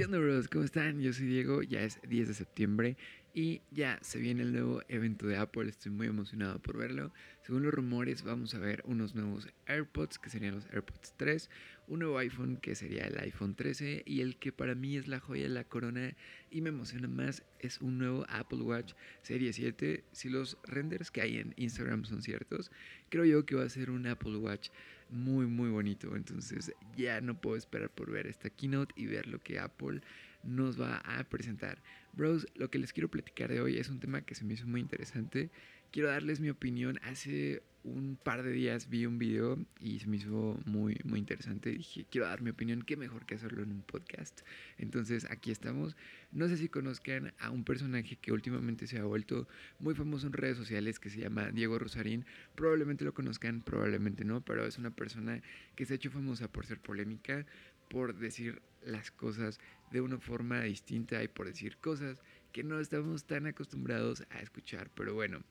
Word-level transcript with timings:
¿Qué 0.00 0.06
onda, 0.06 0.18
bros? 0.18 0.48
¿Cómo 0.48 0.64
están? 0.64 0.98
Yo 1.02 1.12
soy 1.12 1.26
Diego, 1.26 1.62
ya 1.62 1.82
es 1.82 2.00
10 2.08 2.28
de 2.28 2.32
septiembre 2.32 2.96
y 3.34 3.60
ya 3.70 3.98
se 4.00 4.18
viene 4.18 4.44
el 4.44 4.54
nuevo 4.54 4.80
evento 4.88 5.26
de 5.26 5.36
Apple, 5.36 5.68
estoy 5.68 5.92
muy 5.92 6.06
emocionado 6.06 6.58
por 6.58 6.78
verlo. 6.78 7.12
Según 7.42 7.64
los 7.64 7.74
rumores 7.74 8.22
vamos 8.22 8.54
a 8.54 8.58
ver 8.58 8.82
unos 8.86 9.14
nuevos 9.14 9.46
AirPods, 9.66 10.18
que 10.18 10.30
serían 10.30 10.54
los 10.54 10.64
AirPods 10.72 11.12
3, 11.18 11.50
un 11.88 11.98
nuevo 11.98 12.16
iPhone, 12.16 12.56
que 12.56 12.74
sería 12.74 13.04
el 13.04 13.18
iPhone 13.18 13.54
13, 13.54 14.02
y 14.06 14.22
el 14.22 14.38
que 14.38 14.52
para 14.52 14.74
mí 14.74 14.96
es 14.96 15.06
la 15.06 15.20
joya 15.20 15.42
de 15.42 15.50
la 15.50 15.64
corona 15.64 16.16
y 16.50 16.62
me 16.62 16.70
emociona 16.70 17.06
más 17.06 17.42
es 17.58 17.82
un 17.82 17.98
nuevo 17.98 18.24
Apple 18.30 18.62
Watch 18.62 18.94
Serie 19.20 19.52
7. 19.52 20.02
Si 20.12 20.30
los 20.30 20.56
renders 20.64 21.10
que 21.10 21.20
hay 21.20 21.36
en 21.36 21.52
Instagram 21.58 22.06
son 22.06 22.22
ciertos, 22.22 22.72
creo 23.10 23.26
yo 23.26 23.44
que 23.44 23.54
va 23.54 23.64
a 23.64 23.68
ser 23.68 23.90
un 23.90 24.06
Apple 24.06 24.36
Watch 24.36 24.70
muy 25.10 25.46
muy 25.46 25.70
bonito. 25.70 26.16
Entonces 26.16 26.72
ya 26.96 27.20
no 27.20 27.40
puedo 27.40 27.56
esperar 27.56 27.90
por 27.90 28.10
ver 28.10 28.26
esta 28.26 28.50
keynote 28.50 28.94
y 28.96 29.06
ver 29.06 29.26
lo 29.26 29.40
que 29.40 29.58
Apple 29.58 30.00
nos 30.42 30.80
va 30.80 30.98
a 30.98 31.24
presentar. 31.24 31.82
Bros, 32.12 32.46
lo 32.54 32.70
que 32.70 32.78
les 32.78 32.92
quiero 32.92 33.10
platicar 33.10 33.50
de 33.50 33.60
hoy 33.60 33.78
es 33.78 33.88
un 33.88 34.00
tema 34.00 34.22
que 34.22 34.34
se 34.34 34.44
me 34.44 34.54
hizo 34.54 34.66
muy 34.66 34.80
interesante. 34.80 35.50
Quiero 35.92 36.08
darles 36.08 36.38
mi 36.38 36.50
opinión. 36.50 37.00
Hace 37.02 37.64
un 37.82 38.16
par 38.22 38.44
de 38.44 38.52
días 38.52 38.88
vi 38.88 39.06
un 39.06 39.18
video 39.18 39.58
y 39.80 39.98
se 39.98 40.06
me 40.06 40.18
hizo 40.18 40.56
muy, 40.64 41.00
muy 41.02 41.18
interesante. 41.18 41.70
Dije, 41.70 42.06
quiero 42.08 42.28
dar 42.28 42.42
mi 42.42 42.50
opinión, 42.50 42.82
qué 42.82 42.96
mejor 42.96 43.26
que 43.26 43.34
hacerlo 43.34 43.64
en 43.64 43.72
un 43.72 43.82
podcast. 43.82 44.42
Entonces 44.78 45.26
aquí 45.28 45.50
estamos. 45.50 45.96
No 46.30 46.46
sé 46.46 46.58
si 46.58 46.68
conozcan 46.68 47.34
a 47.40 47.50
un 47.50 47.64
personaje 47.64 48.14
que 48.14 48.30
últimamente 48.30 48.86
se 48.86 49.00
ha 49.00 49.04
vuelto 49.04 49.48
muy 49.80 49.96
famoso 49.96 50.28
en 50.28 50.32
redes 50.32 50.56
sociales 50.56 51.00
que 51.00 51.10
se 51.10 51.18
llama 51.18 51.50
Diego 51.50 51.76
Rosarín. 51.76 52.24
Probablemente 52.54 53.04
lo 53.04 53.12
conozcan, 53.12 53.60
probablemente 53.60 54.24
no, 54.24 54.42
pero 54.42 54.64
es 54.64 54.78
una 54.78 54.92
persona 54.92 55.42
que 55.74 55.86
se 55.86 55.94
ha 55.94 55.96
hecho 55.96 56.12
famosa 56.12 56.46
por 56.46 56.66
ser 56.66 56.78
polémica, 56.78 57.46
por 57.88 58.14
decir 58.14 58.62
las 58.84 59.10
cosas 59.10 59.58
de 59.90 60.00
una 60.00 60.18
forma 60.18 60.60
distinta 60.60 61.20
y 61.24 61.26
por 61.26 61.46
decir 61.46 61.78
cosas 61.78 62.16
que 62.52 62.62
no 62.62 62.78
estamos 62.78 63.24
tan 63.24 63.46
acostumbrados 63.46 64.24
a 64.30 64.38
escuchar. 64.38 64.88
Pero 64.94 65.14
bueno, 65.14 65.42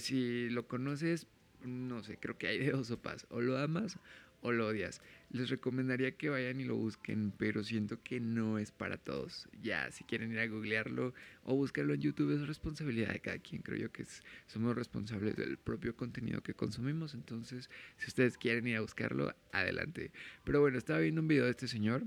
si 0.00 0.48
lo 0.50 0.66
conoces, 0.66 1.26
no 1.64 2.02
sé, 2.02 2.18
creo 2.18 2.38
que 2.38 2.48
hay 2.48 2.58
de 2.58 2.70
dos 2.72 2.88
sopas. 2.88 3.26
O 3.30 3.40
lo 3.40 3.58
amas 3.58 3.98
o 4.42 4.52
lo 4.52 4.68
odias. 4.68 5.00
Les 5.30 5.48
recomendaría 5.48 6.16
que 6.16 6.28
vayan 6.28 6.60
y 6.60 6.64
lo 6.64 6.76
busquen, 6.76 7.32
pero 7.36 7.62
siento 7.62 8.02
que 8.02 8.20
no 8.20 8.58
es 8.58 8.72
para 8.72 8.96
todos. 8.96 9.48
Ya, 9.62 9.90
si 9.90 10.04
quieren 10.04 10.32
ir 10.32 10.40
a 10.40 10.46
googlearlo 10.46 11.14
o 11.44 11.54
buscarlo 11.54 11.94
en 11.94 12.00
YouTube, 12.00 12.34
es 12.34 12.46
responsabilidad 12.46 13.12
de 13.12 13.20
cada 13.20 13.38
quien. 13.38 13.62
Creo 13.62 13.78
yo 13.78 13.92
que 13.92 14.04
somos 14.46 14.74
responsables 14.74 15.36
del 15.36 15.56
propio 15.58 15.94
contenido 15.94 16.42
que 16.42 16.54
consumimos. 16.54 17.14
Entonces, 17.14 17.70
si 17.98 18.06
ustedes 18.06 18.38
quieren 18.38 18.66
ir 18.66 18.76
a 18.76 18.80
buscarlo, 18.80 19.34
adelante. 19.52 20.10
Pero 20.44 20.60
bueno, 20.60 20.78
estaba 20.78 21.00
viendo 21.00 21.20
un 21.20 21.28
video 21.28 21.44
de 21.44 21.50
este 21.50 21.68
señor 21.68 22.02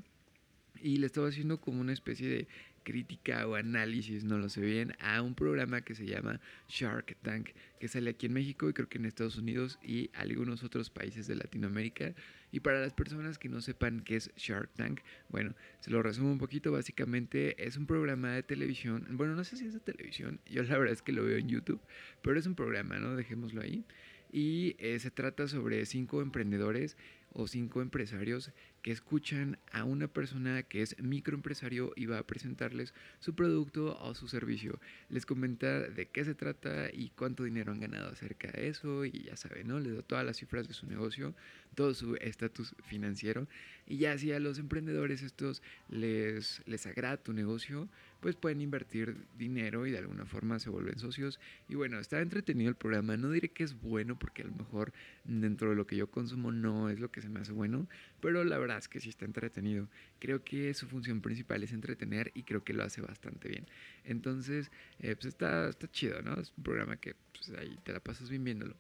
y 0.81 0.98
le 0.98 1.05
estaba 1.05 1.30
haciendo 1.30 1.61
como 1.61 1.80
una 1.80 1.94
especie 1.94 2.27
de 2.27 2.48
crítica 2.84 3.48
o 3.48 3.56
análisis, 3.56 4.23
no 4.23 4.38
lo 4.38 4.49
sé 4.49 4.61
bien, 4.61 4.95
a 4.99 5.21
un 5.21 5.36
programa 5.36 5.82
que 5.82 5.95
se 5.95 6.05
llama 6.05 6.39
Shark 6.67 7.17
Tank, 7.21 7.49
que 7.80 7.88
sale 7.88 8.11
aquí 8.11 8.27
en 8.27 8.33
México 8.33 8.70
y 8.70 8.73
creo 8.73 8.88
que 8.88 8.98
en 8.98 9.05
Estados 9.05 9.38
Unidos 9.38 9.80
y 9.82 10.10
algunos 10.14 10.64
otros 10.64 10.89
países 10.89 11.27
de 11.27 11.36
Latinoamérica. 11.36 12.14
Y 12.52 12.60
para 12.60 12.80
las 12.80 12.94
personas 12.94 13.38
que 13.38 13.49
no 13.49 13.61
sepan 13.61 14.02
qué 14.02 14.17
es 14.17 14.32
Shark 14.36 14.70
Tank, 14.76 15.02
bueno, 15.30 15.55
se 15.80 15.89
lo 15.89 16.04
resumo 16.04 16.32
un 16.32 16.38
poquito, 16.38 16.71
básicamente 16.71 17.66
es 17.66 17.77
un 17.77 17.88
programa 17.88 18.33
de 18.33 18.44
televisión, 18.44 19.08
bueno, 19.11 19.36
no 19.36 19.44
sé 19.44 19.58
si 19.58 19.65
es 19.65 19.73
de 19.73 19.80
televisión, 19.80 20.39
yo 20.45 20.61
la 20.64 20.77
verdad 20.77 20.94
es 20.94 21.02
que 21.02 21.11
lo 21.11 21.23
veo 21.23 21.38
en 21.38 21.48
YouTube, 21.48 21.82
pero 22.21 22.38
es 22.38 22.45
un 22.45 22.55
programa, 22.55 23.00
¿no? 23.00 23.15
Dejémoslo 23.15 23.61
ahí. 23.61 23.86
Y 24.33 24.76
eh, 24.80 24.98
se 24.98 25.11
trata 25.11 25.48
sobre 25.48 25.86
cinco 25.86 26.23
emprendedores 26.23 26.98
o 27.33 27.48
cinco 27.48 27.82
empresarios 27.82 28.52
que 28.82 28.92
escuchan 28.92 29.60
a 29.71 29.83
una 29.83 30.08
persona 30.08 30.64
que 30.64 30.82
es 30.82 30.99
microempresario 30.99 31.94
y 31.95 32.08
va 32.08 32.17
a 32.17 32.26
presentarles 32.26 32.95
su 33.20 33.36
producto 33.36 33.98
o 34.02 34.16
su 34.16 34.27
servicio. 34.27 34.80
Les 35.10 35.27
comenta 35.27 35.82
de 35.82 36.08
qué 36.08 36.26
se 36.26 36.33
trata 36.33 36.89
y 36.92 37.10
cuánto 37.10 37.44
dinero 37.44 37.71
han 37.71 37.80
ganado 37.80 38.10
acerca 38.10 38.52
de 38.52 38.70
eso 38.70 39.05
y 39.05 39.23
ya 39.23 39.38
saben, 39.38 39.67
¿no? 39.67 39.80
Les 39.80 39.95
da 39.95 40.02
todas 40.02 40.26
las 40.26 40.38
cifras 40.38 40.67
de 40.67 40.73
su 40.73 40.88
negocio, 40.88 41.36
todo 41.76 41.94
su 41.94 42.15
estatus 42.15 42.76
financiero 42.88 43.48
y 43.86 43.98
ya 43.98 44.17
si 44.17 44.32
a 44.32 44.39
los 44.39 44.58
emprendedores 44.58 45.21
estos 45.21 45.61
les, 45.89 46.64
les 46.65 46.86
agrada 46.88 47.17
tu 47.17 47.33
negocio, 47.33 47.88
pues 48.23 48.38
pueden 48.38 48.61
invertir 48.61 49.17
dinero 49.38 49.86
y 49.86 49.92
de 49.92 49.98
alguna 49.98 50.26
forma 50.26 50.58
se 50.58 50.70
vuelven 50.70 50.98
socios. 50.98 51.42
Y 51.67 51.76
bueno, 51.76 52.00
está 52.00 52.22
entretenido 52.22 52.70
el 52.70 52.76
programa, 52.78 53.17
no 53.17 53.30
diré 53.30 53.50
que 53.50 53.66
es 53.66 53.82
bueno 53.82 54.17
porque 54.17 54.44
a 54.44 54.45
lo 54.45 54.54
mejor 54.54 54.94
dentro 55.26 55.72
de 55.72 55.76
lo 55.76 55.86
que 55.86 55.98
yo 55.98 56.10
consumo 56.10 56.50
no 56.50 56.89
es 56.89 57.02
lo 57.02 57.12
que 57.12 57.22
se 57.22 57.28
me 57.28 57.42
hace 57.42 57.52
bueno, 57.52 57.89
pero 58.22 58.45
la 58.45 58.58
verdad 58.58 58.78
es 58.78 58.88
que 58.88 59.02
sí 59.02 59.10
está 59.10 59.26
entretenido. 59.26 59.89
Creo 60.20 60.42
que 60.42 60.73
su 60.73 60.88
función 60.88 61.20
principal 61.20 61.64
es 61.64 61.73
entretener 61.73 62.32
y 62.33 62.44
creo 62.44 62.64
que 62.64 62.72
lo 62.72 62.83
hace 62.83 63.02
bastante 63.02 63.50
bien. 63.50 63.66
Entonces, 64.06 64.72
eh, 65.00 65.16
pues 65.16 65.26
está, 65.26 65.67
está 65.67 65.92
chido, 65.92 66.22
¿no? 66.22 66.39
Es 66.39 66.54
un 66.56 66.64
programa 66.64 66.95
que 66.95 67.17
pues, 67.33 67.50
ahí 67.60 67.78
te 67.83 67.92
la 67.92 68.00
pasas 68.00 68.30
bien 68.30 68.45
viéndolo. 68.45 68.78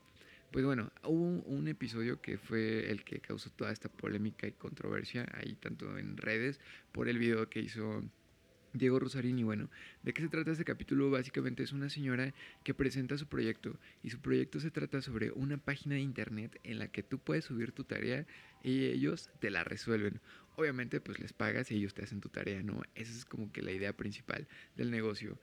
Pues 0.51 0.63
bueno, 0.63 0.89
hubo 1.03 1.41
un 1.41 1.67
episodio 1.67 2.21
que 2.21 2.37
fue 2.37 2.89
el 2.89 3.03
que 3.03 3.19
causó 3.19 3.49
toda 3.49 3.73
esta 3.73 3.89
polémica 3.89 4.47
y 4.47 4.53
controversia 4.53 5.27
ahí 5.33 5.55
tanto 5.55 5.97
en 5.97 6.15
redes 6.15 6.61
por 6.93 7.09
el 7.09 7.17
video 7.17 7.49
que 7.49 7.59
hizo 7.59 8.03
Diego 8.73 8.99
Rosarini, 8.99 9.43
bueno, 9.43 9.69
¿de 10.01 10.13
qué 10.13 10.23
se 10.23 10.29
trata 10.29 10.51
este 10.51 10.65
capítulo? 10.65 11.11
Básicamente 11.11 11.61
es 11.61 11.73
una 11.73 11.89
señora 11.89 12.33
que 12.63 12.73
presenta 12.73 13.19
su 13.19 13.27
proyecto 13.27 13.77
y 14.01 14.09
su 14.09 14.19
proyecto 14.19 14.59
se 14.59 14.71
trata 14.71 14.99
sobre 15.01 15.31
una 15.31 15.57
página 15.57 15.93
de 15.95 16.01
internet 16.01 16.59
en 16.63 16.79
la 16.79 16.87
que 16.87 17.03
tú 17.03 17.19
puedes 17.19 17.45
subir 17.45 17.71
tu 17.71 17.83
tarea 17.83 18.25
y 18.63 18.85
ellos 18.85 19.29
te 19.39 19.51
la 19.51 19.63
resuelven. 19.63 20.19
Obviamente 20.55 20.99
pues 21.01 21.19
les 21.19 21.33
pagas 21.33 21.69
y 21.69 21.75
ellos 21.75 21.93
te 21.93 22.03
hacen 22.03 22.19
tu 22.19 22.29
tarea, 22.29 22.63
¿no? 22.63 22.81
Esa 22.95 23.11
es 23.11 23.25
como 23.25 23.51
que 23.51 23.61
la 23.61 23.71
idea 23.71 23.93
principal 23.93 24.47
del 24.75 24.89
negocio. 24.89 25.37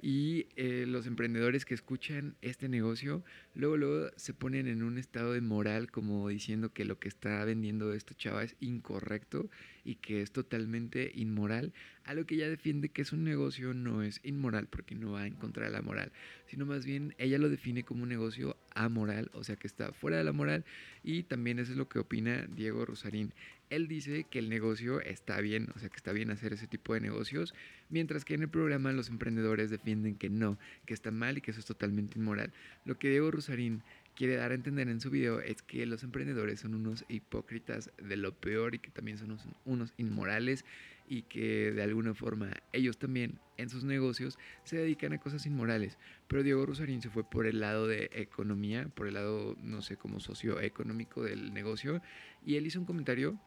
Y 0.00 0.46
eh, 0.56 0.84
los 0.86 1.06
emprendedores 1.06 1.64
que 1.64 1.74
escuchan 1.74 2.36
este 2.42 2.68
negocio, 2.68 3.24
luego, 3.54 3.76
luego 3.76 4.10
se 4.16 4.34
ponen 4.34 4.66
en 4.66 4.82
un 4.82 4.98
estado 4.98 5.32
de 5.32 5.40
moral 5.40 5.90
como 5.90 6.28
diciendo 6.28 6.72
que 6.72 6.84
lo 6.84 6.98
que 6.98 7.08
está 7.08 7.44
vendiendo 7.44 7.92
esta 7.92 8.14
chava 8.14 8.44
es 8.44 8.56
incorrecto 8.60 9.48
y 9.84 9.96
que 9.96 10.20
es 10.20 10.32
totalmente 10.32 11.12
inmoral. 11.14 11.72
A 12.04 12.14
lo 12.14 12.26
que 12.26 12.34
ella 12.34 12.48
defiende 12.48 12.90
que 12.90 13.02
es 13.02 13.12
un 13.12 13.24
negocio 13.24 13.72
no 13.72 14.02
es 14.02 14.20
inmoral 14.22 14.68
porque 14.68 14.94
no 14.94 15.12
va 15.12 15.26
en 15.26 15.34
contra 15.34 15.64
de 15.64 15.70
la 15.70 15.82
moral, 15.82 16.12
sino 16.46 16.66
más 16.66 16.84
bien 16.84 17.14
ella 17.18 17.38
lo 17.38 17.48
define 17.48 17.82
como 17.84 18.02
un 18.02 18.08
negocio 18.08 18.56
amoral, 18.76 19.30
o 19.32 19.42
sea 19.42 19.56
que 19.56 19.66
está 19.66 19.92
fuera 19.92 20.18
de 20.18 20.24
la 20.24 20.32
moral 20.32 20.64
y 21.02 21.24
también 21.24 21.58
eso 21.58 21.72
es 21.72 21.78
lo 21.78 21.88
que 21.88 21.98
opina 21.98 22.46
Diego 22.54 22.84
Rosarín. 22.84 23.32
Él 23.68 23.88
dice 23.88 24.24
que 24.30 24.38
el 24.38 24.48
negocio 24.48 25.00
está 25.00 25.40
bien, 25.40 25.68
o 25.74 25.78
sea 25.80 25.88
que 25.88 25.96
está 25.96 26.12
bien 26.12 26.30
hacer 26.30 26.52
ese 26.52 26.68
tipo 26.68 26.94
de 26.94 27.00
negocios, 27.00 27.52
mientras 27.88 28.24
que 28.24 28.34
en 28.34 28.42
el 28.42 28.48
programa 28.48 28.92
los 28.92 29.08
emprendedores 29.08 29.70
defienden 29.70 30.14
que 30.14 30.30
no, 30.30 30.56
que 30.84 30.94
está 30.94 31.10
mal 31.10 31.38
y 31.38 31.40
que 31.40 31.50
eso 31.50 31.60
es 31.60 31.66
totalmente 31.66 32.18
inmoral. 32.18 32.52
Lo 32.84 32.96
que 32.96 33.10
Diego 33.10 33.30
Rosarín 33.32 33.82
quiere 34.16 34.36
dar 34.36 34.50
a 34.50 34.54
entender 34.54 34.88
en 34.88 35.00
su 35.00 35.10
video 35.10 35.40
es 35.40 35.62
que 35.62 35.84
los 35.86 36.02
emprendedores 36.02 36.60
son 36.60 36.74
unos 36.74 37.04
hipócritas 37.08 37.90
de 38.02 38.16
lo 38.16 38.32
peor 38.32 38.74
y 38.74 38.78
que 38.78 38.90
también 38.90 39.18
son 39.18 39.38
unos, 39.64 39.94
inmorales 39.98 40.64
y 41.08 41.22
que 41.22 41.72
de 41.72 41.82
alguna 41.82 42.14
forma 42.14 42.50
ellos 42.72 42.98
también 42.98 43.38
en 43.56 43.68
sus 43.68 43.84
negocios 43.84 44.38
se 44.64 44.76
dedican 44.76 45.12
a 45.12 45.18
cosas 45.18 45.46
inmorales. 45.46 45.98
Pero 46.26 46.42
Diego 46.42 46.66
Rosarín 46.66 47.02
se 47.02 47.10
fue 47.10 47.28
por 47.28 47.46
el 47.46 47.60
lado 47.60 47.86
de 47.86 48.10
economía, 48.12 48.88
por 48.94 49.06
el 49.06 49.14
lado, 49.14 49.56
no 49.62 49.82
sé, 49.82 49.96
como 49.96 50.20
socioeconómico 50.20 51.22
del 51.22 51.52
negocio 51.52 52.02
y 52.44 52.56
él 52.56 52.66
hizo 52.66 52.80
un 52.80 52.86
comentario 52.86 53.38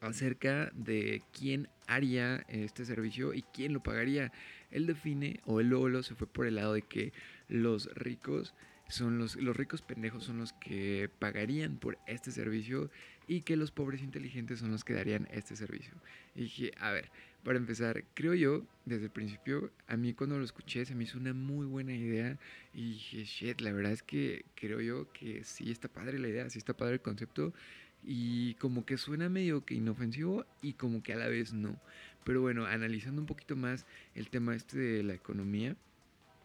acerca 0.00 0.70
de 0.74 1.22
quién 1.32 1.68
haría 1.86 2.44
este 2.48 2.84
servicio 2.84 3.34
y 3.34 3.42
quién 3.42 3.72
lo 3.72 3.82
pagaría. 3.82 4.32
Él 4.70 4.86
define, 4.86 5.40
o 5.44 5.60
él 5.60 5.68
luego 5.68 6.02
se 6.02 6.14
fue 6.14 6.26
por 6.26 6.46
el 6.46 6.56
lado 6.56 6.74
de 6.74 6.82
que 6.82 7.12
los 7.48 7.92
ricos 7.94 8.54
son 8.88 9.18
los, 9.18 9.36
los 9.36 9.56
ricos 9.56 9.82
pendejos 9.82 10.24
son 10.24 10.38
los 10.38 10.52
que 10.52 11.10
pagarían 11.18 11.76
por 11.76 11.98
este 12.06 12.30
servicio 12.30 12.90
y 13.28 13.42
que 13.42 13.56
los 13.56 13.70
pobres 13.70 14.02
inteligentes 14.02 14.60
son 14.60 14.70
los 14.70 14.84
que 14.84 14.94
darían 14.94 15.28
este 15.30 15.56
servicio. 15.56 15.94
Y 16.34 16.42
dije, 16.42 16.72
a 16.78 16.90
ver, 16.92 17.10
para 17.42 17.58
empezar, 17.58 18.04
creo 18.14 18.34
yo, 18.34 18.64
desde 18.84 19.04
el 19.04 19.10
principio, 19.10 19.70
a 19.86 19.96
mí 19.96 20.14
cuando 20.14 20.38
lo 20.38 20.44
escuché 20.44 20.84
se 20.84 20.94
me 20.94 21.04
hizo 21.04 21.18
una 21.18 21.32
muy 21.32 21.66
buena 21.66 21.94
idea 21.94 22.38
y 22.74 22.94
dije, 22.94 23.24
shit, 23.24 23.60
la 23.60 23.72
verdad 23.72 23.92
es 23.92 24.02
que 24.02 24.44
creo 24.54 24.80
yo 24.80 25.12
que 25.12 25.44
sí 25.44 25.70
está 25.70 25.88
padre 25.88 26.18
la 26.18 26.28
idea, 26.28 26.50
sí 26.50 26.58
está 26.58 26.76
padre 26.76 26.94
el 26.94 27.00
concepto 27.00 27.52
y 28.04 28.54
como 28.54 28.84
que 28.84 28.98
suena 28.98 29.28
medio 29.28 29.64
que 29.64 29.74
inofensivo 29.74 30.44
y 30.62 30.74
como 30.74 31.02
que 31.02 31.12
a 31.12 31.16
la 31.16 31.28
vez 31.28 31.52
no. 31.52 31.80
Pero 32.24 32.40
bueno, 32.40 32.66
analizando 32.66 33.20
un 33.20 33.26
poquito 33.26 33.56
más 33.56 33.86
el 34.14 34.28
tema 34.28 34.54
este 34.54 34.78
de 34.78 35.02
la 35.02 35.14
economía, 35.14 35.76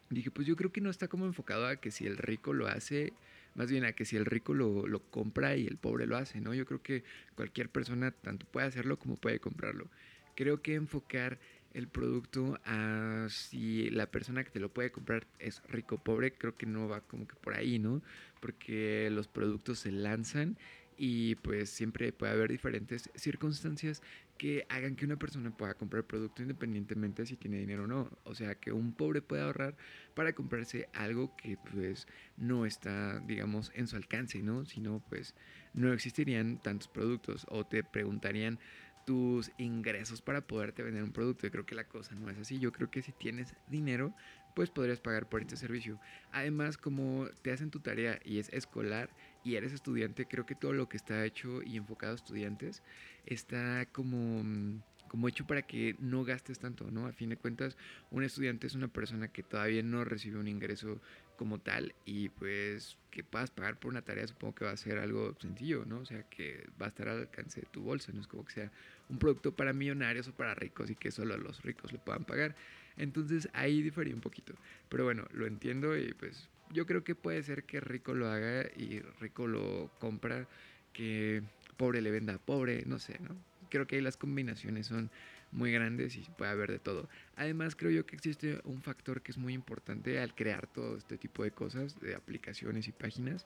dije, 0.09 0.29
pues 0.31 0.47
yo 0.47 0.55
creo 0.55 0.71
que 0.71 0.81
no 0.81 0.89
está 0.89 1.07
como 1.07 1.25
enfocado 1.25 1.67
a 1.67 1.77
que 1.77 1.91
si 1.91 2.05
el 2.05 2.17
rico 2.17 2.53
lo 2.53 2.67
hace, 2.67 3.13
más 3.55 3.69
bien 3.69 3.85
a 3.85 3.93
que 3.93 4.05
si 4.05 4.15
el 4.15 4.25
rico 4.25 4.53
lo, 4.53 4.87
lo, 4.87 4.99
compra 4.99 5.55
y 5.55 5.67
el 5.67 5.77
pobre 5.77 6.07
lo 6.07 6.17
hace, 6.17 6.41
¿no? 6.41 6.53
Yo 6.53 6.65
creo 6.65 6.81
que 6.81 7.03
cualquier 7.35 7.69
persona 7.69 8.11
tanto 8.11 8.45
puede 8.45 8.67
hacerlo 8.67 8.97
como 8.97 9.17
puede 9.17 9.39
comprarlo. 9.39 9.89
Creo 10.35 10.61
que 10.61 10.75
enfocar 10.75 11.39
el 11.73 11.87
producto 11.87 12.59
a 12.65 13.27
si 13.29 13.89
la 13.91 14.07
persona 14.07 14.43
que 14.43 14.51
te 14.51 14.59
lo 14.59 14.69
puede 14.69 14.91
comprar 14.91 15.25
es 15.39 15.61
rico 15.69 15.95
o 15.95 16.03
pobre, 16.03 16.33
creo 16.33 16.55
que 16.55 16.65
no 16.65 16.87
va 16.87 17.01
como 17.01 17.27
que 17.27 17.35
por 17.35 17.55
ahí, 17.55 17.79
¿no? 17.79 18.01
Porque 18.39 19.09
los 19.11 19.27
productos 19.27 19.79
se 19.79 19.91
lanzan 19.91 20.57
y 21.03 21.33
pues 21.33 21.71
siempre 21.71 22.13
puede 22.13 22.33
haber 22.33 22.51
diferentes 22.51 23.09
circunstancias 23.15 24.03
que 24.37 24.67
hagan 24.69 24.95
que 24.95 25.05
una 25.05 25.15
persona 25.15 25.49
pueda 25.49 25.73
comprar 25.73 26.03
producto 26.03 26.43
independientemente 26.43 27.25
si 27.25 27.35
tiene 27.37 27.57
dinero 27.57 27.85
o 27.85 27.87
no. 27.87 28.07
O 28.23 28.35
sea, 28.35 28.53
que 28.53 28.71
un 28.71 28.93
pobre 28.93 29.23
pueda 29.23 29.45
ahorrar 29.45 29.75
para 30.13 30.33
comprarse 30.33 30.89
algo 30.93 31.35
que 31.37 31.57
pues 31.71 32.05
no 32.37 32.67
está, 32.67 33.19
digamos, 33.21 33.71
en 33.73 33.87
su 33.87 33.95
alcance, 33.95 34.43
¿no? 34.43 34.63
Si 34.65 34.79
no, 34.79 35.03
pues 35.09 35.33
no 35.73 35.91
existirían 35.91 36.61
tantos 36.61 36.87
productos 36.87 37.47
o 37.49 37.65
te 37.65 37.83
preguntarían 37.83 38.59
tus 39.03 39.51
ingresos 39.57 40.21
para 40.21 40.41
poderte 40.41 40.83
vender 40.83 41.01
un 41.01 41.13
producto. 41.13 41.47
Yo 41.47 41.51
creo 41.51 41.65
que 41.65 41.73
la 41.73 41.85
cosa 41.85 42.13
no 42.13 42.29
es 42.29 42.37
así. 42.37 42.59
Yo 42.59 42.71
creo 42.71 42.91
que 42.91 43.01
si 43.01 43.11
tienes 43.11 43.55
dinero, 43.67 44.13
pues 44.53 44.69
podrías 44.69 44.99
pagar 44.99 45.27
por 45.27 45.41
este 45.41 45.57
servicio. 45.57 45.99
Además, 46.31 46.77
como 46.77 47.27
te 47.41 47.51
hacen 47.51 47.71
tu 47.71 47.79
tarea 47.79 48.19
y 48.23 48.39
es 48.39 48.49
escolar 48.49 49.09
y 49.43 49.55
eres 49.55 49.73
estudiante, 49.73 50.27
creo 50.27 50.45
que 50.45 50.55
todo 50.55 50.73
lo 50.73 50.87
que 50.87 50.97
está 50.97 51.25
hecho 51.25 51.61
y 51.63 51.77
enfocado 51.77 52.13
a 52.13 52.15
estudiantes 52.15 52.83
está 53.25 53.85
como, 53.91 54.43
mm, 54.43 54.81
como 55.07 55.27
hecho 55.27 55.45
para 55.45 55.61
que 55.63 55.95
no 55.99 56.23
gastes 56.23 56.59
tanto, 56.59 56.89
¿no? 56.91 57.07
A 57.07 57.11
fin 57.11 57.29
de 57.29 57.37
cuentas, 57.37 57.77
un 58.11 58.23
estudiante 58.23 58.67
es 58.67 58.75
una 58.75 58.87
persona 58.87 59.27
que 59.27 59.43
todavía 59.43 59.83
no 59.83 60.05
recibe 60.05 60.39
un 60.39 60.47
ingreso 60.47 61.01
como 61.41 61.57
tal 61.57 61.95
y 62.05 62.29
pues 62.29 62.99
que 63.09 63.23
puedas 63.23 63.49
pagar 63.49 63.79
por 63.79 63.89
una 63.89 64.03
tarea 64.03 64.27
supongo 64.27 64.53
que 64.53 64.65
va 64.65 64.71
a 64.71 64.77
ser 64.77 64.99
algo 64.99 65.35
sencillo, 65.41 65.85
¿no? 65.85 66.01
O 66.01 66.05
sea, 66.05 66.21
que 66.29 66.67
va 66.79 66.85
a 66.85 66.89
estar 66.89 67.09
al 67.09 67.21
alcance 67.21 67.61
de 67.61 67.67
tu 67.71 67.81
bolsa, 67.81 68.11
no 68.13 68.21
es 68.21 68.27
como 68.27 68.45
que 68.45 68.53
sea 68.53 68.71
un 69.09 69.17
producto 69.17 69.55
para 69.55 69.73
millonarios 69.73 70.27
o 70.27 70.33
para 70.33 70.53
ricos 70.53 70.91
y 70.91 70.95
que 70.95 71.09
solo 71.09 71.35
los 71.37 71.63
ricos 71.63 71.91
lo 71.91 71.97
puedan 71.97 72.25
pagar. 72.25 72.55
Entonces 72.95 73.49
ahí 73.53 73.81
difería 73.81 74.13
un 74.13 74.21
poquito. 74.21 74.53
Pero 74.87 75.03
bueno, 75.03 75.25
lo 75.33 75.47
entiendo 75.47 75.97
y 75.97 76.13
pues 76.13 76.47
yo 76.71 76.85
creo 76.85 77.03
que 77.03 77.15
puede 77.15 77.41
ser 77.41 77.63
que 77.63 77.79
rico 77.79 78.13
lo 78.13 78.29
haga 78.29 78.67
y 78.77 78.99
rico 79.19 79.47
lo 79.47 79.89
compra, 79.97 80.47
que 80.93 81.41
pobre 81.75 82.03
le 82.03 82.11
venda 82.11 82.35
a 82.35 82.37
pobre, 82.37 82.83
no 82.85 82.99
sé, 82.99 83.17
¿no? 83.19 83.35
Creo 83.71 83.87
que 83.87 83.95
ahí 83.95 84.01
las 84.03 84.15
combinaciones 84.15 84.85
son 84.85 85.09
muy 85.51 85.71
grandes 85.71 86.15
y 86.15 86.21
puede 86.37 86.51
haber 86.51 86.71
de 86.71 86.79
todo. 86.79 87.09
Además, 87.35 87.75
creo 87.75 87.91
yo 87.91 88.05
que 88.05 88.15
existe 88.15 88.59
un 88.63 88.81
factor 88.81 89.21
que 89.21 89.31
es 89.31 89.37
muy 89.37 89.53
importante 89.53 90.19
al 90.19 90.33
crear 90.35 90.67
todo 90.67 90.97
este 90.97 91.17
tipo 91.17 91.43
de 91.43 91.51
cosas, 91.51 91.99
de 91.99 92.15
aplicaciones 92.15 92.87
y 92.87 92.91
páginas, 92.91 93.45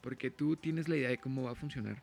porque 0.00 0.30
tú 0.30 0.56
tienes 0.56 0.88
la 0.88 0.96
idea 0.96 1.10
de 1.10 1.18
cómo 1.18 1.44
va 1.44 1.52
a 1.52 1.54
funcionar 1.54 2.02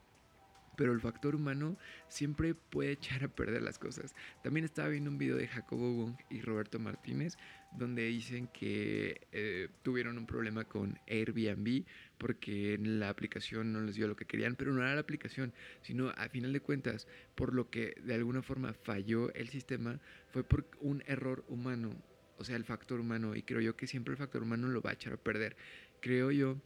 pero 0.79 0.93
el 0.93 1.01
factor 1.01 1.35
humano 1.35 1.77
siempre 2.07 2.55
puede 2.55 2.93
echar 2.93 3.25
a 3.25 3.27
perder 3.27 3.61
las 3.61 3.77
cosas. 3.77 4.15
También 4.43 4.63
estaba 4.63 4.87
viendo 4.87 5.09
un 5.09 5.17
video 5.17 5.35
de 5.35 5.45
Jacobo 5.45 5.93
Wong 5.93 6.15
y 6.29 6.39
Roberto 6.39 6.79
Martínez 6.79 7.37
donde 7.73 8.05
dicen 8.05 8.47
que 8.47 9.27
eh, 9.33 9.67
tuvieron 9.83 10.17
un 10.17 10.25
problema 10.25 10.63
con 10.63 10.97
Airbnb 11.05 11.83
porque 12.17 12.79
la 12.81 13.09
aplicación 13.09 13.73
no 13.73 13.81
les 13.81 13.95
dio 13.95 14.07
lo 14.07 14.15
que 14.15 14.23
querían, 14.23 14.55
pero 14.55 14.71
no 14.71 14.81
era 14.81 14.95
la 14.95 15.01
aplicación, 15.01 15.53
sino 15.81 16.11
a 16.11 16.29
final 16.29 16.53
de 16.53 16.61
cuentas, 16.61 17.09
por 17.35 17.53
lo 17.53 17.69
que 17.69 17.95
de 18.01 18.13
alguna 18.13 18.41
forma 18.41 18.71
falló 18.71 19.33
el 19.33 19.49
sistema, 19.49 19.99
fue 20.31 20.45
por 20.45 20.65
un 20.79 21.03
error 21.07 21.43
humano, 21.49 21.91
o 22.37 22.45
sea, 22.45 22.55
el 22.55 22.63
factor 22.63 23.01
humano, 23.01 23.35
y 23.35 23.43
creo 23.43 23.59
yo 23.59 23.75
que 23.75 23.85
siempre 23.85 24.13
el 24.13 24.17
factor 24.17 24.43
humano 24.43 24.69
lo 24.69 24.81
va 24.81 24.91
a 24.91 24.93
echar 24.93 25.11
a 25.11 25.17
perder. 25.17 25.57
Creo 25.99 26.31
yo 26.31 26.57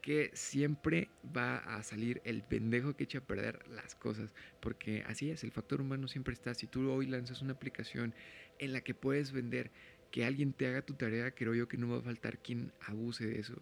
que 0.00 0.30
siempre 0.34 1.08
va 1.36 1.58
a 1.58 1.82
salir 1.82 2.20
el 2.24 2.42
pendejo 2.42 2.94
que 2.94 3.04
echa 3.04 3.18
a 3.18 3.26
perder 3.26 3.68
las 3.68 3.94
cosas, 3.94 4.34
porque 4.60 5.02
así 5.06 5.30
es, 5.30 5.44
el 5.44 5.50
factor 5.50 5.80
humano 5.80 6.08
siempre 6.08 6.34
está. 6.34 6.54
Si 6.54 6.66
tú 6.66 6.90
hoy 6.90 7.06
lanzas 7.06 7.42
una 7.42 7.52
aplicación 7.52 8.14
en 8.58 8.72
la 8.72 8.80
que 8.80 8.94
puedes 8.94 9.32
vender 9.32 9.70
que 10.10 10.24
alguien 10.24 10.52
te 10.52 10.66
haga 10.66 10.82
tu 10.82 10.94
tarea, 10.94 11.30
creo 11.32 11.54
yo 11.54 11.68
que 11.68 11.76
no 11.76 11.88
va 11.88 11.98
a 11.98 12.02
faltar 12.02 12.38
quien 12.38 12.72
abuse 12.80 13.26
de 13.26 13.38
eso. 13.38 13.54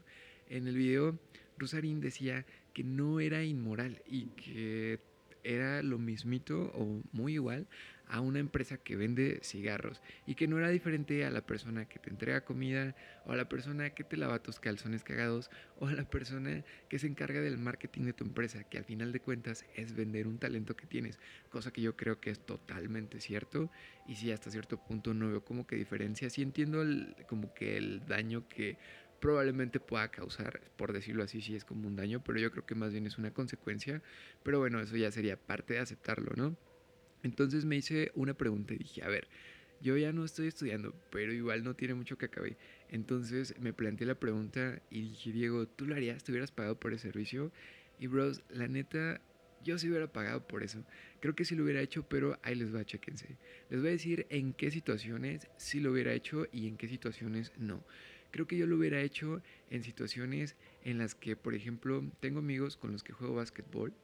En 0.48 0.66
el 0.66 0.76
video, 0.76 1.18
Rosarín 1.58 2.00
decía 2.00 2.46
que 2.72 2.84
no 2.84 3.20
era 3.20 3.44
inmoral 3.44 4.02
y 4.06 4.26
que 4.28 5.00
era 5.44 5.82
lo 5.82 5.98
mismito 5.98 6.72
o 6.74 7.02
muy 7.12 7.34
igual 7.34 7.66
a 8.08 8.20
una 8.20 8.38
empresa 8.38 8.78
que 8.78 8.96
vende 8.96 9.40
cigarros 9.42 10.00
y 10.26 10.34
que 10.34 10.48
no 10.48 10.58
era 10.58 10.68
diferente 10.70 11.24
a 11.24 11.30
la 11.30 11.42
persona 11.42 11.86
que 11.86 11.98
te 11.98 12.10
entrega 12.10 12.44
comida 12.44 12.94
o 13.26 13.32
a 13.32 13.36
la 13.36 13.48
persona 13.48 13.90
que 13.90 14.04
te 14.04 14.16
lava 14.16 14.42
tus 14.42 14.60
calzones 14.60 15.04
cagados 15.04 15.50
o 15.78 15.86
a 15.86 15.92
la 15.92 16.04
persona 16.04 16.64
que 16.88 16.98
se 16.98 17.06
encarga 17.06 17.40
del 17.40 17.58
marketing 17.58 18.02
de 18.02 18.12
tu 18.12 18.24
empresa, 18.24 18.64
que 18.64 18.78
al 18.78 18.84
final 18.84 19.12
de 19.12 19.20
cuentas 19.20 19.64
es 19.74 19.94
vender 19.94 20.26
un 20.26 20.38
talento 20.38 20.76
que 20.76 20.86
tienes, 20.86 21.18
cosa 21.50 21.72
que 21.72 21.82
yo 21.82 21.96
creo 21.96 22.20
que 22.20 22.30
es 22.30 22.40
totalmente 22.40 23.20
cierto 23.20 23.70
y 24.06 24.16
si 24.16 24.32
hasta 24.32 24.50
cierto 24.50 24.78
punto 24.78 25.14
no 25.14 25.28
veo 25.28 25.44
como 25.44 25.66
que 25.66 25.76
diferencia, 25.76 26.30
sí 26.30 26.42
entiendo 26.42 26.84
como 27.26 27.52
que 27.54 27.76
el 27.76 28.06
daño 28.06 28.48
que 28.48 28.78
probablemente 29.20 29.80
pueda 29.80 30.08
causar, 30.08 30.60
por 30.76 30.92
decirlo 30.92 31.24
así, 31.24 31.40
si 31.40 31.56
es 31.56 31.64
como 31.64 31.88
un 31.88 31.96
daño, 31.96 32.22
pero 32.22 32.38
yo 32.38 32.50
creo 32.50 32.64
que 32.64 32.74
más 32.74 32.92
bien 32.92 33.06
es 33.06 33.18
una 33.18 33.32
consecuencia, 33.32 34.00
pero 34.42 34.60
bueno, 34.60 34.80
eso 34.80 34.96
ya 34.96 35.10
sería 35.10 35.36
parte 35.36 35.74
de 35.74 35.80
aceptarlo, 35.80 36.32
¿no? 36.36 36.56
Entonces 37.22 37.64
me 37.64 37.76
hice 37.76 38.12
una 38.14 38.34
pregunta 38.34 38.74
y 38.74 38.78
dije, 38.78 39.02
a 39.02 39.08
ver, 39.08 39.28
yo 39.80 39.96
ya 39.96 40.12
no 40.12 40.24
estoy 40.24 40.48
estudiando, 40.48 40.94
pero 41.10 41.32
igual 41.32 41.62
no 41.62 41.74
tiene 41.74 41.94
mucho 41.94 42.18
que 42.18 42.26
acabe. 42.26 42.56
Entonces 42.88 43.54
me 43.60 43.72
planteé 43.72 44.06
la 44.06 44.18
pregunta 44.18 44.80
y 44.90 45.02
dije, 45.02 45.32
Diego, 45.32 45.66
¿tú 45.68 45.86
lo 45.86 45.94
harías? 45.94 46.24
¿Te 46.24 46.32
hubieras 46.32 46.50
pagado 46.50 46.78
por 46.78 46.92
el 46.92 46.98
servicio? 46.98 47.52
Y 48.00 48.06
bros, 48.06 48.42
la 48.50 48.68
neta, 48.68 49.20
yo 49.64 49.78
sí 49.78 49.88
hubiera 49.88 50.12
pagado 50.12 50.46
por 50.46 50.62
eso. 50.62 50.84
Creo 51.20 51.34
que 51.34 51.44
sí 51.44 51.54
lo 51.54 51.64
hubiera 51.64 51.80
hecho, 51.80 52.02
pero 52.08 52.38
ahí 52.42 52.54
les 52.54 52.74
va, 52.74 52.84
chequense. 52.84 53.36
Les 53.70 53.80
voy 53.80 53.88
a 53.88 53.92
decir 53.92 54.26
en 54.30 54.52
qué 54.52 54.70
situaciones 54.70 55.48
sí 55.56 55.80
lo 55.80 55.92
hubiera 55.92 56.12
hecho 56.12 56.46
y 56.52 56.68
en 56.68 56.76
qué 56.76 56.88
situaciones 56.88 57.52
no. 57.56 57.84
Creo 58.30 58.46
que 58.46 58.58
yo 58.58 58.66
lo 58.66 58.76
hubiera 58.76 59.00
hecho 59.00 59.42
en 59.70 59.82
situaciones 59.82 60.56
en 60.84 60.98
las 60.98 61.14
que, 61.14 61.34
por 61.34 61.54
ejemplo, 61.54 62.04
tengo 62.20 62.40
amigos 62.40 62.76
con 62.76 62.92
los 62.92 63.02
que 63.02 63.12
juego 63.12 63.34
básquetbol 63.34 63.94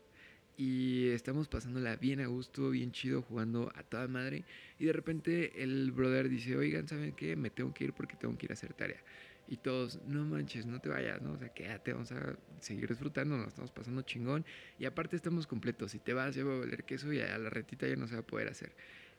y 0.57 1.09
estamos 1.09 1.49
pasándola 1.49 1.97
bien 1.97 2.21
a 2.21 2.27
gusto, 2.27 2.71
bien 2.71 2.93
chido, 2.93 3.23
jugando 3.23 3.73
a 3.75 3.83
toda 3.83 4.07
madre. 4.07 4.45
Y 4.79 4.85
de 4.85 4.93
repente 4.93 5.63
el 5.63 5.91
brother 5.91 6.29
dice, 6.29 6.57
oigan, 6.57 6.87
¿saben 6.87 7.13
qué? 7.13 7.37
Me 7.37 7.51
tengo 7.51 7.75
que 7.75 7.85
ir 7.85 7.93
porque 7.93 8.17
tengo 8.17 8.37
que 8.39 8.47
ir 8.47 8.53
a 8.53 8.55
hacer 8.55 8.73
tarea. 8.75 9.03
Y 9.49 9.57
todos, 9.57 10.01
no 10.07 10.25
manches, 10.25 10.65
no 10.65 10.81
te 10.81 10.89
vayas, 10.89 11.21
¿no? 11.21 11.33
O 11.33 11.39
sea, 11.39 11.49
quédate, 11.49 11.93
vamos 11.93 12.13
a 12.13 12.37
seguir 12.61 12.89
disfrutando, 12.89 13.37
nos 13.37 13.49
estamos 13.49 13.73
pasando 13.73 14.03
chingón. 14.03 14.45
Y 14.79 14.87
aparte 14.87 15.17
estamos 15.17 15.47
completos, 15.47 15.91
si 15.93 15.99
te 15.99 16.15
vas 16.15 16.35
ya 16.35 16.45
va 16.45 16.55
a 16.55 16.59
valer 16.61 16.85
queso 16.85 17.13
y 17.13 17.21
a 17.21 17.37
la 17.37 17.51
retita 17.51 17.87
ya 17.87 17.97
no 17.97 18.07
se 18.07 18.15
va 18.15 18.21
a 18.21 18.27
poder 18.27 18.49
hacer. 18.49 18.73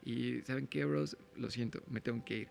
Y 0.03 0.41
¿saben 0.41 0.67
qué, 0.67 0.85
bros? 0.85 1.17
Lo 1.35 1.49
siento, 1.49 1.83
me 1.89 1.99
tengo 2.01 2.23
que 2.23 2.37
ir 2.37 2.47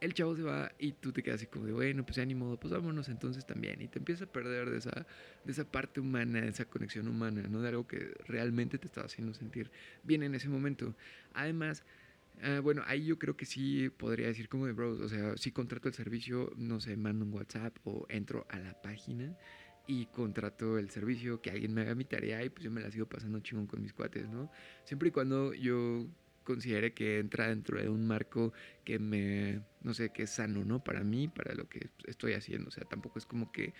el 0.00 0.14
chavo 0.14 0.36
se 0.36 0.42
va 0.42 0.72
y 0.78 0.92
tú 0.92 1.12
te 1.12 1.22
quedas 1.22 1.40
así 1.40 1.46
como 1.46 1.66
de, 1.66 1.72
bueno, 1.72 2.04
pues 2.04 2.16
ya 2.16 2.24
ni 2.24 2.34
modo, 2.34 2.58
pues 2.58 2.72
vámonos 2.72 3.08
entonces 3.08 3.46
también. 3.46 3.80
Y 3.80 3.88
te 3.88 3.98
empiezas 3.98 4.28
a 4.28 4.32
perder 4.32 4.70
de 4.70 4.78
esa, 4.78 5.06
de 5.44 5.52
esa 5.52 5.64
parte 5.64 6.00
humana, 6.00 6.40
de 6.40 6.48
esa 6.48 6.66
conexión 6.66 7.08
humana, 7.08 7.42
¿no? 7.48 7.62
De 7.62 7.68
algo 7.68 7.86
que 7.86 8.14
realmente 8.26 8.78
te 8.78 8.86
estaba 8.86 9.06
haciendo 9.06 9.32
sentir 9.34 9.70
bien 10.02 10.22
en 10.22 10.34
ese 10.34 10.48
momento. 10.48 10.94
Además, 11.34 11.84
ah, 12.42 12.60
bueno, 12.60 12.82
ahí 12.86 13.06
yo 13.06 13.18
creo 13.18 13.36
que 13.36 13.46
sí 13.46 13.90
podría 13.90 14.26
decir 14.26 14.48
como 14.48 14.66
de, 14.66 14.72
bro, 14.72 14.92
o 14.92 15.08
sea, 15.08 15.36
si 15.36 15.50
contrato 15.50 15.88
el 15.88 15.94
servicio, 15.94 16.52
no 16.56 16.80
sé, 16.80 16.96
mando 16.96 17.24
un 17.24 17.32
WhatsApp 17.32 17.76
o 17.84 18.06
entro 18.08 18.46
a 18.50 18.58
la 18.58 18.80
página 18.82 19.36
y 19.86 20.06
contrato 20.06 20.78
el 20.78 20.90
servicio, 20.90 21.40
que 21.40 21.50
alguien 21.50 21.72
me 21.72 21.82
haga 21.82 21.94
mi 21.94 22.04
tarea 22.04 22.44
y 22.44 22.50
pues 22.50 22.64
yo 22.64 22.70
me 22.70 22.80
la 22.80 22.90
sigo 22.90 23.06
pasando 23.06 23.40
chingón 23.40 23.66
con 23.66 23.80
mis 23.80 23.92
cuates, 23.92 24.28
¿no? 24.28 24.50
Siempre 24.84 25.08
y 25.08 25.12
cuando 25.12 25.54
yo 25.54 26.06
considere 26.46 26.94
que 26.94 27.18
entra 27.18 27.48
dentro 27.48 27.78
de 27.78 27.90
un 27.90 28.06
marco 28.06 28.54
que 28.84 28.98
me, 28.98 29.60
no 29.82 29.92
sé, 29.92 30.10
que 30.10 30.22
es 30.22 30.30
sano, 30.30 30.64
¿no? 30.64 30.82
Para 30.82 31.04
mí, 31.04 31.28
para 31.28 31.54
lo 31.54 31.68
que 31.68 31.90
estoy 32.06 32.32
haciendo. 32.32 32.68
O 32.68 32.70
sea, 32.70 32.84
tampoco 32.84 33.18
es 33.18 33.26
como 33.26 33.52
que 33.52 33.74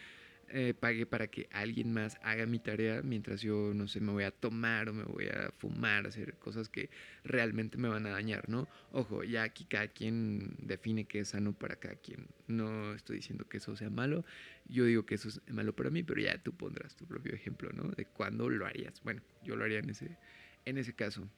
eh, 0.49 0.75
pague 0.78 1.06
para 1.06 1.26
que 1.26 1.49
alguien 1.50 1.92
más 1.92 2.18
haga 2.23 2.46
mi 2.46 2.61
tarea 2.61 3.02
mientras 3.02 3.40
yo, 3.40 3.73
no 3.75 3.88
sé, 3.88 4.00
me 4.00 4.12
voy 4.12 4.23
a 4.23 4.30
tomar 4.30 4.88
o 4.88 4.92
me 4.92 5.02
voy 5.02 5.26
a 5.26 5.50
fumar, 5.58 6.06
hacer 6.06 6.35
cosas 6.35 6.68
que 6.68 6.88
realmente 7.25 7.78
me 7.78 7.88
van 7.88 8.06
a 8.06 8.11
dañar, 8.11 8.49
¿no? 8.49 8.68
Ojo, 8.92 9.25
ya 9.25 9.42
aquí 9.42 9.64
cada 9.64 9.88
quien 9.88 10.54
define 10.58 11.04
qué 11.06 11.20
es 11.20 11.30
sano 11.30 11.52
para 11.52 11.76
cada 11.76 11.96
quien. 11.96 12.28
No 12.46 12.94
estoy 12.94 13.16
diciendo 13.16 13.49
que 13.49 13.56
eso 13.56 13.75
sea 13.75 13.90
malo, 13.90 14.25
yo 14.68 14.85
digo 14.85 15.04
que 15.04 15.16
eso 15.16 15.28
es 15.28 15.40
malo 15.49 15.75
para 15.75 15.90
mí, 15.90 16.04
pero 16.04 16.20
ya 16.20 16.38
tú 16.38 16.52
pondrás 16.52 16.94
tu 16.94 17.06
propio 17.06 17.35
ejemplo, 17.35 17.70
¿no? 17.73 17.90
De 17.90 18.04
cuándo 18.04 18.49
lo 18.49 18.66
harías. 18.66 19.00
Bueno, 19.02 19.23
yo 19.42 19.56
lo 19.56 19.64
haría 19.64 19.80
en 19.80 19.90
ese, 19.90 20.16
en 20.64 20.78
ese 20.78 20.94
caso. 20.94 21.28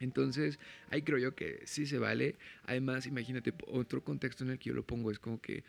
Entonces, 0.00 0.58
ahí 0.90 1.02
creo 1.02 1.18
yo 1.18 1.34
que 1.34 1.62
sí 1.64 1.86
se 1.86 1.98
vale. 1.98 2.36
Además, 2.64 3.06
imagínate, 3.06 3.52
otro 3.66 4.02
contexto 4.02 4.44
en 4.44 4.50
el 4.50 4.58
que 4.58 4.70
yo 4.70 4.74
lo 4.74 4.86
pongo 4.86 5.10
es 5.10 5.18
como 5.18 5.40
que 5.40 5.64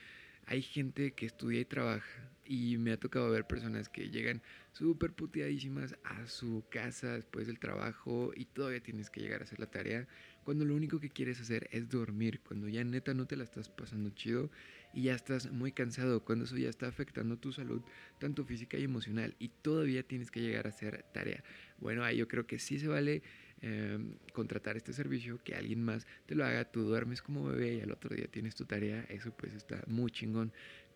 hay 0.48 0.62
gente 0.62 1.14
que 1.14 1.26
estudia 1.26 1.60
y 1.60 1.66
trabaja 1.66 2.30
y 2.46 2.78
me 2.78 2.92
ha 2.92 3.00
tocado 3.00 3.32
ver 3.32 3.48
personas 3.48 3.90
que 3.90 4.10
llegan 4.10 4.42
súper 4.72 5.12
puteadísimas 5.12 5.96
a 6.04 6.28
su 6.28 6.64
casa 6.70 7.14
después 7.14 7.48
del 7.48 7.58
trabajo 7.58 8.32
y 8.36 8.46
todavía 8.46 8.82
tienes 8.82 9.10
que 9.10 9.22
llegar 9.22 9.42
a 9.42 9.46
hacer 9.46 9.60
la 9.60 9.66
tarea 9.66 10.08
cuando 10.44 10.64
lo 10.64 10.76
único 10.76 11.00
que 11.00 11.10
quieres 11.10 11.42
hacer 11.42 11.68
es 11.72 11.90
dormir, 11.90 12.40
cuando 12.42 12.68
ya 12.70 12.84
neta 12.84 13.16
no 13.16 13.26
te 13.26 13.36
la 13.36 13.44
estás 13.44 13.68
pasando 13.68 14.12
chido 14.12 14.52
y 14.94 15.04
ya 15.04 15.16
estás 15.16 15.52
muy 15.52 15.72
cansado, 15.72 16.24
cuando 16.24 16.46
eso 16.46 16.56
ya 16.56 16.70
está 16.70 16.88
afectando 16.88 17.38
tu 17.38 17.52
salud, 17.52 17.82
tanto 18.20 18.46
física 18.46 18.78
y 18.78 18.84
emocional, 18.84 19.36
y 19.40 19.50
todavía 19.50 20.04
tienes 20.04 20.30
que 20.30 20.42
llegar 20.42 20.68
a 20.68 20.70
hacer 20.70 21.04
tarea. 21.14 21.44
Bueno, 21.80 22.04
ahí 22.04 22.18
yo 22.18 22.28
creo 22.28 22.46
que 22.46 22.60
sí 22.60 22.80
se 22.80 22.88
vale 22.88 23.24
Em, 23.62 24.16
contratar 24.34 24.76
este 24.76 24.94
servicio, 24.94 25.40
que 25.44 25.56
alguien 25.56 25.82
más 25.82 26.06
te 26.26 26.36
lo 26.36 26.46
haga, 26.46 26.66
tú 26.66 26.84
duermes 26.84 27.22
como 27.22 27.46
bebé 27.46 27.76
y 27.76 27.82
al 27.82 27.92
otro 27.92 28.14
día 28.14 28.28
tienes 28.28 28.54
tu 28.54 28.66
tarea, 28.66 29.06
eso 29.10 29.32
pues 29.36 29.54
está 29.54 29.82
muy 29.88 30.12
chingón. 30.12 30.52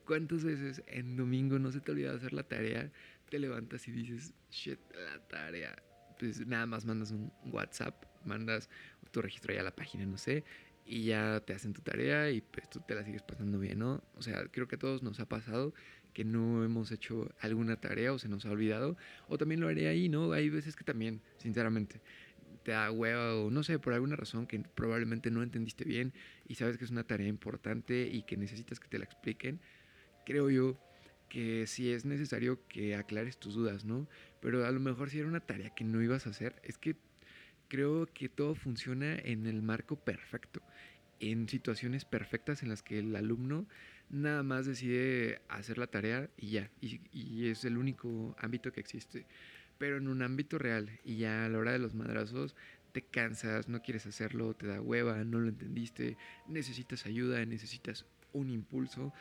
¿Cuántas 0.05 0.43
veces 0.43 0.83
en 0.87 1.15
domingo 1.15 1.57
no 1.57 1.71
se 1.71 1.79
te 1.79 1.91
olvida 1.91 2.13
hacer 2.13 2.33
la 2.33 2.43
tarea? 2.43 2.91
te 3.29 3.39
levantas 3.39 3.87
y 3.87 3.91
dices, 3.91 4.33
shit, 4.51 4.79
la 4.93 5.19
tarea. 5.27 5.75
Pues 6.17 6.45
nada 6.45 6.65
más 6.65 6.85
mandas 6.85 7.11
un 7.11 7.31
WhatsApp, 7.45 8.03
mandas 8.25 8.69
tu 9.11 9.21
registro 9.21 9.53
ya 9.53 9.61
a 9.61 9.63
la 9.63 9.75
página, 9.75 10.05
no 10.05 10.17
sé, 10.17 10.43
y 10.85 11.05
ya 11.05 11.39
te 11.39 11.53
hacen 11.53 11.71
tu 11.71 11.81
tarea 11.81 12.29
y 12.31 12.41
pues 12.41 12.69
tú 12.69 12.81
te 12.85 12.95
la 12.95 13.03
sigues 13.03 13.21
pasando 13.21 13.59
bien, 13.59 13.79
¿no? 13.79 14.03
O 14.15 14.21
sea, 14.21 14.43
creo 14.51 14.67
que 14.67 14.75
a 14.75 14.79
todos 14.79 15.01
nos 15.03 15.19
ha 15.19 15.27
pasado 15.27 15.73
que 16.13 16.25
no 16.25 16.63
hemos 16.65 16.91
hecho 16.91 17.31
alguna 17.39 17.79
tarea 17.79 18.11
o 18.11 18.19
se 18.19 18.27
nos 18.27 18.45
ha 18.45 18.51
olvidado, 18.51 18.97
o 19.27 19.37
también 19.37 19.61
lo 19.61 19.67
haré 19.67 19.87
ahí, 19.87 20.09
¿no? 20.09 20.31
Hay 20.33 20.49
veces 20.49 20.75
que 20.75 20.83
también, 20.83 21.21
sinceramente, 21.37 22.01
da 22.71 22.91
hueva 22.91 23.35
o 23.35 23.51
no 23.51 23.63
sé, 23.63 23.79
por 23.79 23.93
alguna 23.93 24.15
razón 24.15 24.47
que 24.47 24.59
probablemente 24.59 25.31
no 25.31 25.43
entendiste 25.43 25.83
bien 25.83 26.13
y 26.47 26.55
sabes 26.55 26.77
que 26.77 26.85
es 26.85 26.91
una 26.91 27.03
tarea 27.03 27.27
importante 27.27 28.09
y 28.11 28.23
que 28.23 28.37
necesitas 28.37 28.79
que 28.79 28.87
te 28.87 28.99
la 28.99 29.05
expliquen, 29.05 29.59
creo 30.25 30.49
yo 30.49 30.77
que 31.29 31.67
sí 31.67 31.91
es 31.91 32.05
necesario 32.05 32.67
que 32.67 32.95
aclares 32.95 33.37
tus 33.37 33.53
dudas, 33.53 33.85
¿no? 33.85 34.07
Pero 34.41 34.65
a 34.65 34.71
lo 34.71 34.79
mejor 34.79 35.09
si 35.09 35.19
era 35.19 35.27
una 35.27 35.39
tarea 35.39 35.69
que 35.69 35.83
no 35.83 36.01
ibas 36.01 36.25
a 36.25 36.31
hacer, 36.31 36.59
es 36.63 36.77
que 36.77 36.95
creo 37.67 38.07
que 38.07 38.29
todo 38.29 38.55
funciona 38.55 39.15
en 39.15 39.45
el 39.45 39.61
marco 39.61 39.95
perfecto, 39.95 40.61
en 41.19 41.47
situaciones 41.47 42.03
perfectas 42.05 42.63
en 42.63 42.69
las 42.69 42.81
que 42.81 42.99
el 42.99 43.15
alumno 43.15 43.67
nada 44.09 44.41
más 44.41 44.65
decide 44.65 45.41
hacer 45.49 45.77
la 45.77 45.87
tarea 45.87 46.29
y 46.35 46.49
ya, 46.51 46.71
y 46.81 47.47
es 47.47 47.63
el 47.63 47.77
único 47.77 48.35
ámbito 48.39 48.71
que 48.71 48.79
existe 48.79 49.27
pero 49.79 49.97
en 49.97 50.07
un 50.07 50.21
ámbito 50.21 50.59
real 50.59 50.91
y 51.03 51.17
ya 51.17 51.45
a 51.45 51.49
la 51.49 51.57
hora 51.57 51.71
de 51.71 51.79
los 51.79 51.95
madrazos 51.95 52.55
te 52.91 53.01
cansas, 53.01 53.67
no 53.67 53.81
quieres 53.81 54.05
hacerlo, 54.05 54.53
te 54.53 54.67
da 54.67 54.81
hueva, 54.81 55.23
no 55.23 55.39
lo 55.39 55.49
entendiste, 55.49 56.17
necesitas 56.47 57.05
ayuda, 57.05 57.43
necesitas 57.45 58.05
un 58.33 58.49
impulso. 58.49 59.13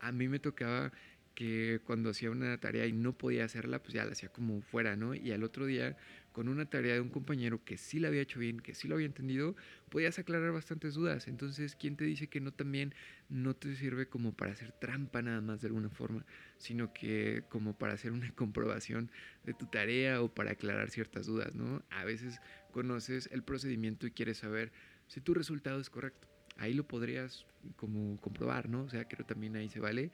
A 0.00 0.12
mí 0.12 0.28
me 0.28 0.38
tocaba 0.38 0.92
que 1.34 1.80
cuando 1.84 2.10
hacía 2.10 2.30
una 2.30 2.58
tarea 2.58 2.86
y 2.86 2.92
no 2.92 3.12
podía 3.12 3.44
hacerla, 3.44 3.82
pues 3.82 3.94
ya 3.94 4.04
la 4.04 4.12
hacía 4.12 4.28
como 4.28 4.62
fuera, 4.62 4.96
¿no? 4.96 5.14
Y 5.14 5.32
al 5.32 5.42
otro 5.42 5.66
día, 5.66 5.96
con 6.34 6.48
una 6.48 6.66
tarea 6.66 6.94
de 6.94 7.00
un 7.00 7.10
compañero 7.10 7.64
que 7.64 7.78
sí 7.78 8.00
la 8.00 8.08
había 8.08 8.22
hecho 8.22 8.40
bien, 8.40 8.58
que 8.58 8.74
sí 8.74 8.88
lo 8.88 8.96
había 8.96 9.06
entendido, 9.06 9.54
podías 9.88 10.18
aclarar 10.18 10.50
bastantes 10.50 10.94
dudas. 10.94 11.28
Entonces, 11.28 11.76
¿quién 11.76 11.96
te 11.96 12.04
dice 12.04 12.26
que 12.26 12.40
no 12.40 12.52
también 12.52 12.92
no 13.28 13.54
te 13.54 13.76
sirve 13.76 14.08
como 14.08 14.32
para 14.32 14.50
hacer 14.50 14.72
trampa 14.72 15.22
nada 15.22 15.40
más 15.40 15.60
de 15.60 15.68
alguna 15.68 15.90
forma, 15.90 16.26
sino 16.58 16.92
que 16.92 17.44
como 17.48 17.78
para 17.78 17.92
hacer 17.92 18.10
una 18.10 18.28
comprobación 18.34 19.12
de 19.44 19.54
tu 19.54 19.66
tarea 19.66 20.20
o 20.22 20.28
para 20.28 20.50
aclarar 20.50 20.90
ciertas 20.90 21.26
dudas, 21.26 21.54
¿no? 21.54 21.84
A 21.90 22.04
veces 22.04 22.40
conoces 22.72 23.28
el 23.30 23.44
procedimiento 23.44 24.08
y 24.08 24.10
quieres 24.10 24.38
saber 24.38 24.72
si 25.06 25.20
tu 25.20 25.34
resultado 25.34 25.80
es 25.80 25.88
correcto. 25.88 26.26
Ahí 26.56 26.74
lo 26.74 26.82
podrías 26.82 27.46
como 27.76 28.20
comprobar, 28.20 28.68
¿no? 28.68 28.82
O 28.82 28.88
sea, 28.88 29.06
creo 29.06 29.24
también 29.24 29.54
ahí 29.54 29.68
se 29.68 29.78
vale 29.78 30.10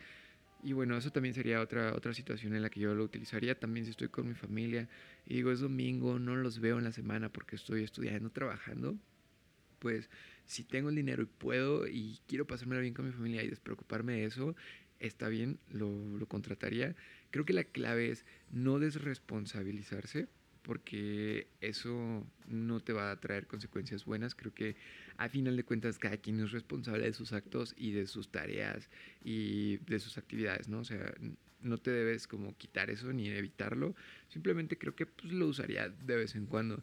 y 0.62 0.72
bueno, 0.72 0.96
eso 0.96 1.10
también 1.10 1.34
sería 1.34 1.60
otra, 1.60 1.94
otra 1.94 2.12
situación 2.14 2.54
en 2.54 2.62
la 2.62 2.70
que 2.70 2.80
yo 2.80 2.94
lo 2.94 3.04
utilizaría. 3.04 3.58
También 3.58 3.84
si 3.84 3.90
estoy 3.90 4.08
con 4.08 4.28
mi 4.28 4.34
familia 4.34 4.88
y 5.26 5.34
digo 5.34 5.50
es 5.52 5.60
domingo, 5.60 6.18
no 6.18 6.36
los 6.36 6.60
veo 6.60 6.78
en 6.78 6.84
la 6.84 6.92
semana 6.92 7.28
porque 7.30 7.56
estoy 7.56 7.82
estudiando, 7.82 8.30
trabajando, 8.30 8.96
pues 9.78 10.10
si 10.46 10.64
tengo 10.64 10.90
el 10.90 10.96
dinero 10.96 11.22
y 11.22 11.26
puedo 11.26 11.86
y 11.86 12.20
quiero 12.26 12.46
pasármelo 12.46 12.82
bien 12.82 12.94
con 12.94 13.06
mi 13.06 13.12
familia 13.12 13.42
y 13.42 13.48
despreocuparme 13.48 14.14
de 14.14 14.24
eso, 14.24 14.56
está 14.98 15.28
bien, 15.28 15.58
lo, 15.70 16.18
lo 16.18 16.26
contrataría. 16.26 16.94
Creo 17.30 17.44
que 17.44 17.52
la 17.52 17.64
clave 17.64 18.10
es 18.10 18.24
no 18.50 18.78
desresponsabilizarse 18.78 20.28
porque 20.62 21.48
eso 21.60 22.26
no 22.48 22.80
te 22.80 22.92
va 22.92 23.10
a 23.10 23.20
traer 23.20 23.46
consecuencias 23.46 24.04
buenas. 24.04 24.34
Creo 24.34 24.52
que 24.54 24.76
a 25.16 25.28
final 25.28 25.56
de 25.56 25.64
cuentas 25.64 25.98
cada 25.98 26.16
quien 26.16 26.40
es 26.40 26.52
responsable 26.52 27.04
de 27.04 27.12
sus 27.12 27.32
actos 27.32 27.74
y 27.76 27.92
de 27.92 28.06
sus 28.06 28.30
tareas 28.30 28.88
y 29.24 29.78
de 29.78 29.98
sus 29.98 30.18
actividades, 30.18 30.68
¿no? 30.68 30.80
O 30.80 30.84
sea, 30.84 31.12
no 31.62 31.78
te 31.78 31.90
debes 31.90 32.26
como 32.26 32.56
quitar 32.56 32.90
eso 32.90 33.12
ni 33.12 33.28
evitarlo. 33.28 33.94
Simplemente 34.28 34.78
creo 34.78 34.94
que 34.94 35.06
pues, 35.06 35.32
lo 35.32 35.46
usaría 35.46 35.88
de 35.88 36.16
vez 36.16 36.34
en 36.34 36.46
cuando. 36.46 36.82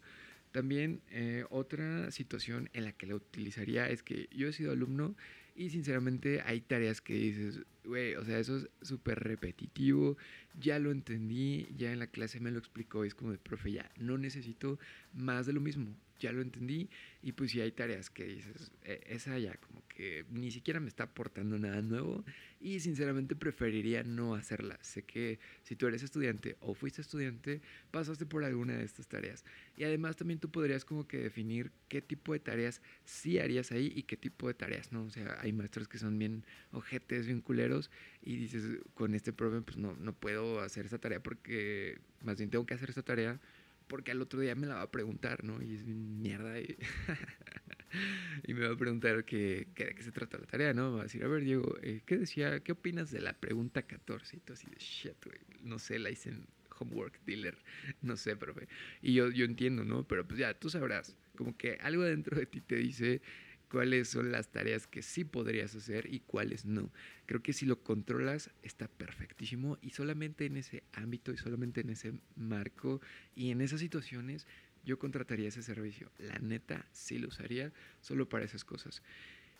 También 0.52 1.02
eh, 1.10 1.44
otra 1.50 2.10
situación 2.10 2.70
en 2.72 2.84
la 2.84 2.92
que 2.92 3.06
la 3.06 3.16
utilizaría 3.16 3.88
es 3.88 4.02
que 4.02 4.28
yo 4.32 4.48
he 4.48 4.52
sido 4.52 4.72
alumno 4.72 5.14
y 5.58 5.70
sinceramente 5.70 6.40
hay 6.42 6.60
tareas 6.60 7.00
que 7.00 7.14
dices, 7.14 7.60
güey, 7.84 8.14
o 8.14 8.24
sea, 8.24 8.38
eso 8.38 8.58
es 8.58 8.68
súper 8.80 9.18
repetitivo, 9.18 10.16
ya 10.60 10.78
lo 10.78 10.92
entendí, 10.92 11.66
ya 11.76 11.92
en 11.92 11.98
la 11.98 12.06
clase 12.06 12.38
me 12.38 12.52
lo 12.52 12.60
explicó, 12.60 13.02
es 13.02 13.16
como 13.16 13.32
de, 13.32 13.38
profe, 13.38 13.72
ya 13.72 13.90
no 13.98 14.16
necesito 14.18 14.78
más 15.12 15.46
de 15.46 15.54
lo 15.54 15.60
mismo, 15.60 15.96
ya 16.18 16.32
lo 16.32 16.42
entendí 16.42 16.88
y 17.22 17.32
pues 17.32 17.50
si 17.50 17.60
hay 17.60 17.72
tareas 17.72 18.10
que 18.10 18.24
dices, 18.24 18.70
e, 18.84 19.00
esa 19.08 19.38
ya 19.38 19.56
como 19.56 19.82
que 19.88 20.24
ni 20.30 20.50
siquiera 20.50 20.80
me 20.80 20.88
está 20.88 21.04
aportando 21.04 21.58
nada 21.58 21.82
nuevo 21.82 22.24
y 22.60 22.80
sinceramente 22.80 23.34
preferiría 23.34 24.02
no 24.02 24.34
hacerla. 24.34 24.78
Sé 24.82 25.02
que 25.02 25.38
si 25.62 25.76
tú 25.76 25.86
eres 25.86 26.02
estudiante 26.02 26.56
o 26.60 26.74
fuiste 26.74 27.00
estudiante, 27.00 27.60
pasaste 27.90 28.26
por 28.26 28.44
alguna 28.44 28.76
de 28.76 28.84
estas 28.84 29.08
tareas. 29.08 29.44
Y 29.76 29.84
además 29.84 30.16
también 30.16 30.38
tú 30.38 30.50
podrías 30.50 30.84
como 30.84 31.06
que 31.06 31.18
definir 31.18 31.72
qué 31.88 32.00
tipo 32.00 32.32
de 32.32 32.40
tareas 32.40 32.80
sí 33.04 33.38
harías 33.38 33.72
ahí 33.72 33.92
y 33.94 34.04
qué 34.04 34.16
tipo 34.16 34.48
de 34.48 34.54
tareas 34.54 34.92
no. 34.92 35.02
O 35.02 35.10
sea, 35.10 35.38
hay 35.40 35.52
maestros 35.52 35.88
que 35.88 35.98
son 35.98 36.18
bien 36.18 36.44
ojetes, 36.72 37.26
bien 37.26 37.40
culeros 37.40 37.90
y 38.22 38.36
dices, 38.36 38.64
con 38.94 39.14
este 39.14 39.32
profe 39.32 39.60
pues 39.62 39.76
no, 39.76 39.94
no 39.96 40.12
puedo 40.12 40.60
hacer 40.60 40.86
esa 40.86 40.98
tarea 40.98 41.20
porque 41.20 41.98
más 42.22 42.38
bien 42.38 42.50
tengo 42.50 42.66
que 42.66 42.74
hacer 42.74 42.90
esa 42.90 43.02
tarea 43.02 43.40
porque 43.88 44.12
al 44.12 44.22
otro 44.22 44.40
día 44.40 44.54
me 44.54 44.66
la 44.66 44.76
va 44.76 44.82
a 44.82 44.90
preguntar, 44.90 45.44
¿no? 45.44 45.62
Y 45.62 45.74
es 45.74 45.86
mierda. 45.86 46.60
Y, 46.60 46.76
y 48.44 48.54
me 48.54 48.66
va 48.66 48.74
a 48.74 48.76
preguntar 48.76 49.24
qué, 49.24 49.66
de 49.74 49.94
qué 49.94 50.02
se 50.02 50.12
trata 50.12 50.38
la 50.38 50.46
tarea, 50.46 50.74
¿no? 50.74 50.94
Va 50.94 51.00
a 51.00 51.02
decir, 51.04 51.24
a 51.24 51.28
ver, 51.28 51.42
Diego, 51.42 51.76
eh, 51.82 52.02
¿qué 52.06 52.18
decía? 52.18 52.60
¿Qué 52.60 52.72
opinas 52.72 53.10
de 53.10 53.20
la 53.20 53.32
pregunta 53.32 53.82
14? 53.82 54.36
Y 54.36 54.40
todo 54.40 54.54
así 54.54 54.66
de 54.70 54.76
shit, 54.78 55.24
güey. 55.24 55.38
No 55.62 55.78
sé, 55.78 55.98
la 55.98 56.10
hice 56.10 56.30
en 56.30 56.46
homework 56.78 57.20
dealer. 57.24 57.58
No 58.02 58.16
sé, 58.16 58.36
profe. 58.36 58.68
Y 59.02 59.14
yo, 59.14 59.30
yo 59.30 59.44
entiendo, 59.44 59.84
¿no? 59.84 60.06
Pero 60.06 60.26
pues 60.26 60.38
ya, 60.38 60.54
tú 60.54 60.70
sabrás. 60.70 61.16
Como 61.36 61.56
que 61.56 61.78
algo 61.80 62.02
dentro 62.02 62.38
de 62.38 62.46
ti 62.46 62.60
te 62.60 62.76
dice 62.76 63.22
cuáles 63.70 64.08
son 64.08 64.32
las 64.32 64.48
tareas 64.48 64.86
que 64.86 65.02
sí 65.02 65.24
podrías 65.24 65.74
hacer 65.74 66.12
y 66.12 66.20
cuáles 66.20 66.64
no. 66.64 66.90
Creo 67.26 67.42
que 67.42 67.52
si 67.52 67.66
lo 67.66 67.82
controlas 67.82 68.50
está 68.62 68.88
perfectísimo 68.88 69.78
y 69.82 69.90
solamente 69.90 70.46
en 70.46 70.56
ese 70.56 70.82
ámbito 70.92 71.32
y 71.32 71.36
solamente 71.36 71.80
en 71.80 71.90
ese 71.90 72.12
marco 72.36 73.00
y 73.34 73.50
en 73.50 73.60
esas 73.60 73.80
situaciones 73.80 74.46
yo 74.84 74.98
contrataría 74.98 75.48
ese 75.48 75.62
servicio. 75.62 76.10
La 76.18 76.38
neta 76.38 76.86
sí 76.92 77.18
lo 77.18 77.28
usaría 77.28 77.72
solo 78.00 78.28
para 78.28 78.44
esas 78.44 78.64
cosas. 78.64 79.02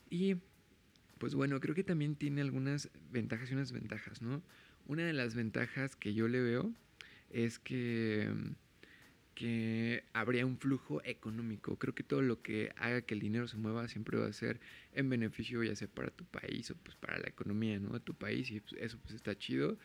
Y 0.09 0.37
pues 1.19 1.35
bueno, 1.35 1.61
creo 1.61 1.75
que 1.75 1.85
también 1.85 2.15
tiene 2.15 2.41
algunas 2.41 2.91
ventajas 3.11 3.51
y 3.51 3.55
unas 3.55 3.71
desventajas, 3.71 4.23
¿no? 4.23 4.43
Una 4.87 5.05
de 5.05 5.13
las 5.13 5.35
ventajas 5.35 5.97
que 5.97 6.15
yo 6.15 6.29
le 6.29 6.41
veo 6.41 6.73
es 7.31 7.59
que 7.59 8.33
que 9.39 10.03
habría 10.15 10.45
un 10.45 10.59
flujo 10.59 11.01
económico. 11.05 11.77
Creo 11.77 11.95
que 11.95 12.03
todo 12.03 12.23
lo 12.23 12.43
que 12.43 12.73
haga 12.75 13.03
que 13.03 13.15
el 13.15 13.21
dinero 13.21 13.47
se 13.47 13.57
mueva 13.57 13.87
siempre 13.87 14.19
va 14.19 14.27
a 14.27 14.33
ser 14.33 14.59
en 14.93 15.09
beneficio 15.09 15.63
ya 15.63 15.77
sea 15.77 15.87
para 15.87 16.11
tu 16.11 16.25
país 16.25 16.73
o 16.73 16.75
pues 16.75 16.97
para 16.97 17.21
la 17.21 17.29
economía 17.29 17.79
¿no? 17.79 17.91
de 17.91 18.01
tu 18.01 18.15
país 18.15 18.51
y 18.51 18.59
pues, 18.59 18.73
eso 18.81 18.99
pues 19.01 19.15
está 19.15 19.39
chido. 19.39 19.79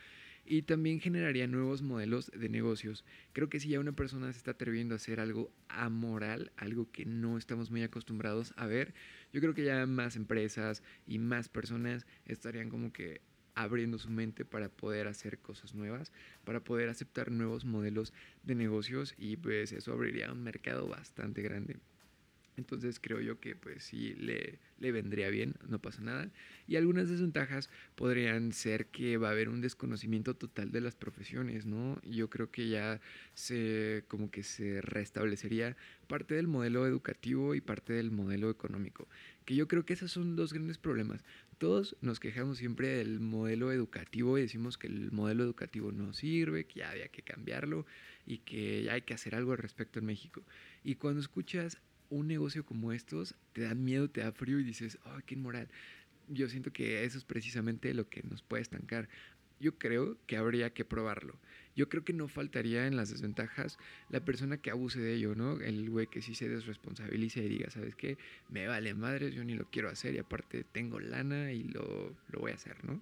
Y 0.44 0.64
también 0.64 1.00
generaría 1.00 1.46
nuevos 1.46 1.84
modelos 1.84 2.32
de 2.32 2.50
negocios. 2.50 3.06
Creo 3.32 3.48
que 3.48 3.60
si 3.60 3.70
ya 3.70 3.80
una 3.80 3.92
persona 3.92 4.32
se 4.32 4.40
está 4.40 4.52
atreviendo 4.52 4.96
a 4.96 4.98
hacer 4.98 5.20
algo 5.20 5.52
amoral, 5.70 6.52
algo 6.58 6.92
que 6.92 7.06
no 7.06 7.38
estamos 7.38 7.70
muy 7.70 7.84
acostumbrados 7.84 8.56
a 8.58 8.66
ver, 8.66 8.96
yo 9.32 9.40
creo 9.40 9.54
que 9.54 9.66
ya 9.66 9.86
más 9.86 10.16
empresas 10.16 10.82
y 11.06 11.20
más 11.20 11.48
personas 11.48 12.08
estarían 12.26 12.72
como 12.72 12.92
que 12.92 13.22
abriendo 13.56 13.98
su 13.98 14.10
mente 14.10 14.46
para 14.46 14.70
poder 14.70 15.08
hacer 15.08 15.40
cosas 15.40 15.74
nuevas, 15.74 16.12
para 16.44 16.64
poder 16.64 16.90
aceptar 16.90 17.32
nuevos 17.32 17.66
modelos 17.66 18.14
de 18.44 18.56
negocios 18.56 19.14
y 19.18 19.38
pues 19.38 19.72
eso 19.72 19.94
abriría 19.94 20.32
un 20.32 20.44
mercado 20.44 20.88
bastante 20.88 21.42
grande. 21.42 21.78
Entonces 22.56 23.00
creo 23.00 23.20
yo 23.20 23.40
que 23.40 23.56
pues 23.56 23.84
sí 23.84 24.14
le, 24.16 24.60
le, 24.80 24.92
vendría 24.92 25.30
bien, 25.30 25.56
no 25.68 25.80
pasa 25.80 26.02
nada. 26.02 26.30
Y 26.68 26.76
algunas 26.76 27.10
desventajas 27.10 27.70
podrían 27.96 28.52
ser 28.52 28.88
que 28.88 29.18
va 29.18 29.30
a 29.30 29.32
haber 29.32 29.50
un 29.50 29.62
desconocimiento 29.62 30.36
total 30.36 30.72
de 30.72 30.82
las 30.82 30.96
profesiones, 30.96 31.66
¿no? 31.66 32.00
Yo 32.04 32.30
creo 32.30 32.52
que 32.52 32.70
ya 32.70 33.02
se 33.34 34.04
como 34.08 34.30
que 34.30 34.44
se 34.44 34.82
restablecería 34.82 35.76
parte 36.08 36.36
del 36.36 36.48
modelo 36.48 36.86
educativo 36.86 37.56
y 37.56 37.62
parte 37.62 37.94
del 37.94 38.12
modelo 38.12 38.50
económico. 38.52 39.08
Que 39.46 39.56
yo 39.56 39.68
creo 39.68 39.86
que 39.86 39.94
esos 39.94 40.12
son 40.12 40.36
dos 40.36 40.54
grandes 40.54 40.78
problemas. 40.78 41.24
Todos 41.64 41.96
nos 42.02 42.20
quejamos 42.20 42.58
siempre 42.58 42.90
del 42.90 43.22
modelo 43.22 43.72
educativo 43.72 44.38
y 44.38 44.42
decimos 44.42 44.78
que 44.78 44.88
el 44.88 45.14
modelo 45.14 45.46
educativo 45.46 45.94
no 45.94 46.12
sirve, 46.12 46.66
que 46.66 46.80
ya 46.80 46.92
había 46.92 47.08
que 47.08 47.22
cambiarlo 47.22 47.86
y 48.26 48.40
que 48.40 48.84
ya 48.84 48.96
hay 48.96 49.04
que 49.04 49.14
hacer 49.14 49.34
algo 49.34 49.54
al 49.54 49.60
respecto 49.60 50.00
en 50.00 50.06
México. 50.06 50.44
Y 50.84 50.96
cuando 50.96 51.22
escuchas 51.22 51.78
un 52.10 52.28
negocio 52.28 52.66
como 52.66 52.92
estos, 52.92 53.36
te 53.54 53.62
da 53.62 53.76
miedo, 53.76 54.10
te 54.10 54.20
da 54.20 54.34
frío 54.34 54.60
y 54.60 54.66
dices, 54.66 54.98
¡ay, 55.06 55.22
qué 55.26 55.36
inmoral! 55.36 55.70
Yo 56.28 56.50
siento 56.50 56.74
que 56.74 57.06
eso 57.06 57.18
es 57.18 57.24
precisamente 57.24 57.94
lo 57.94 58.10
que 58.10 58.24
nos 58.24 58.42
puede 58.42 58.62
estancar. 58.62 59.08
Yo 59.62 59.78
creo 59.78 60.18
que 60.28 60.36
habría 60.36 60.74
que 60.74 60.84
probarlo. 60.84 61.40
Yo 61.76 61.90
creo 61.90 62.04
que 62.04 62.14
no 62.14 62.28
faltaría 62.28 62.88
en 62.88 62.96
las 62.96 63.10
desventajas 63.10 63.78
la 64.10 64.20
persona 64.20 64.58
que 64.58 64.72
abuse 64.72 65.00
de 65.00 65.16
ello, 65.16 65.36
¿no? 65.36 65.60
El 65.60 65.90
güey 65.90 66.08
que 66.08 66.22
sí 66.22 66.36
se 66.36 66.48
desresponsabilice 66.48 67.44
y 67.44 67.50
diga, 67.50 67.70
¿sabes 67.72 67.96
qué? 67.96 68.18
Me 68.50 68.68
vale 68.68 68.94
madre, 68.94 69.32
yo 69.32 69.44
ni 69.44 69.56
lo 69.56 69.66
quiero 69.66 69.90
hacer 69.90 70.14
y 70.16 70.20
aparte 70.20 70.64
tengo 70.64 71.00
lana 71.00 71.52
y 71.52 71.64
lo, 71.64 72.16
lo 72.30 72.40
voy 72.40 72.52
a 72.52 72.56
hacer, 72.56 72.84
¿no? 72.86 73.02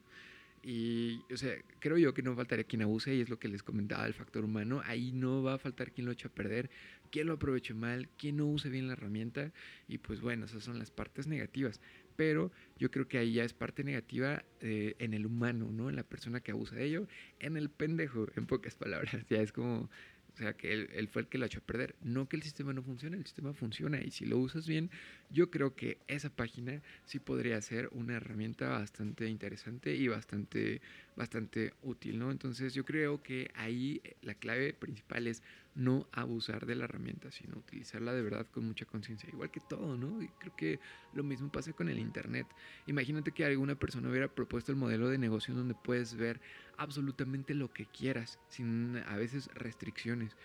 Y, 0.63 1.23
o 1.33 1.37
sea, 1.37 1.55
creo 1.79 1.97
yo 1.97 2.13
que 2.13 2.21
no 2.21 2.35
faltaría 2.35 2.65
quien 2.65 2.83
abuse 2.83 3.15
y 3.15 3.21
es 3.21 3.29
lo 3.29 3.39
que 3.39 3.47
les 3.47 3.63
comentaba 3.63 4.05
el 4.05 4.13
factor 4.13 4.43
humano. 4.43 4.81
Ahí 4.85 5.11
no 5.11 5.41
va 5.41 5.55
a 5.55 5.57
faltar 5.57 5.91
quien 5.91 6.05
lo 6.05 6.11
eche 6.11 6.27
a 6.27 6.31
perder, 6.31 6.69
quien 7.09 7.27
lo 7.27 7.33
aproveche 7.33 7.73
mal, 7.73 8.09
quien 8.17 8.37
no 8.37 8.45
use 8.45 8.69
bien 8.69 8.87
la 8.87 8.93
herramienta. 8.93 9.51
Y 9.87 9.97
pues 9.97 10.21
bueno, 10.21 10.45
esas 10.45 10.63
son 10.63 10.77
las 10.77 10.91
partes 10.91 11.27
negativas. 11.27 11.81
Pero 12.15 12.51
yo 12.77 12.91
creo 12.91 13.07
que 13.07 13.17
ahí 13.17 13.33
ya 13.33 13.43
es 13.43 13.53
parte 13.53 13.83
negativa 13.83 14.43
eh, 14.59 14.95
en 14.99 15.13
el 15.13 15.25
humano, 15.25 15.71
¿no? 15.71 15.89
En 15.89 15.95
la 15.95 16.03
persona 16.03 16.41
que 16.41 16.51
abusa 16.51 16.75
de 16.75 16.85
ello, 16.85 17.07
en 17.39 17.57
el 17.57 17.69
pendejo, 17.69 18.27
en 18.35 18.45
pocas 18.45 18.75
palabras. 18.75 19.11
Ya 19.29 19.41
es 19.41 19.51
como, 19.51 19.89
o 20.33 20.37
sea, 20.37 20.53
que 20.53 20.73
él, 20.73 21.09
fue 21.11 21.23
el 21.23 21.27
que 21.27 21.37
lo 21.37 21.45
echó 21.45 21.59
a 21.59 21.63
perder. 21.63 21.95
No 22.01 22.27
que 22.27 22.37
el 22.37 22.43
sistema 22.43 22.73
no 22.73 22.81
funcione, 22.81 23.17
el 23.17 23.25
sistema 23.25 23.53
funciona 23.53 24.01
y 24.01 24.11
si 24.11 24.25
lo 24.25 24.37
usas 24.37 24.65
bien, 24.67 24.89
yo 25.29 25.51
creo 25.51 25.75
que 25.75 25.97
esa 26.07 26.29
página 26.29 26.81
sí 27.05 27.19
podría 27.19 27.59
ser 27.61 27.89
una 27.91 28.15
herramienta 28.15 28.69
bastante 28.69 29.27
interesante 29.27 29.95
y 29.95 30.07
bastante, 30.07 30.81
bastante 31.21 31.71
útil, 31.83 32.17
¿no? 32.17 32.31
Entonces 32.31 32.73
yo 32.73 32.83
creo 32.83 33.21
que 33.21 33.51
ahí 33.53 34.01
la 34.23 34.33
clave 34.33 34.73
principal 34.73 35.27
es 35.27 35.43
no 35.75 36.07
abusar 36.11 36.65
de 36.65 36.73
la 36.73 36.85
herramienta, 36.85 37.29
sino 37.29 37.57
utilizarla 37.57 38.11
de 38.11 38.23
verdad 38.23 38.47
con 38.49 38.65
mucha 38.65 38.85
conciencia. 38.85 39.29
Igual 39.29 39.51
que 39.51 39.59
todo, 39.59 39.95
¿no? 39.97 40.23
Y 40.23 40.29
creo 40.39 40.55
que 40.55 40.79
lo 41.13 41.21
mismo 41.21 41.51
pasa 41.51 41.73
con 41.73 41.89
el 41.89 41.99
Internet. 41.99 42.47
Imagínate 42.87 43.33
que 43.33 43.45
alguna 43.45 43.75
persona 43.75 44.09
hubiera 44.09 44.29
propuesto 44.29 44.71
el 44.71 44.79
modelo 44.79 45.09
de 45.09 45.19
negocio 45.19 45.53
donde 45.53 45.75
puedes 45.75 46.15
ver 46.15 46.41
absolutamente 46.77 47.53
lo 47.53 47.71
que 47.71 47.85
quieras, 47.85 48.39
sin 48.49 48.97
a 48.97 49.15
veces 49.15 49.47
restricciones. 49.53 50.35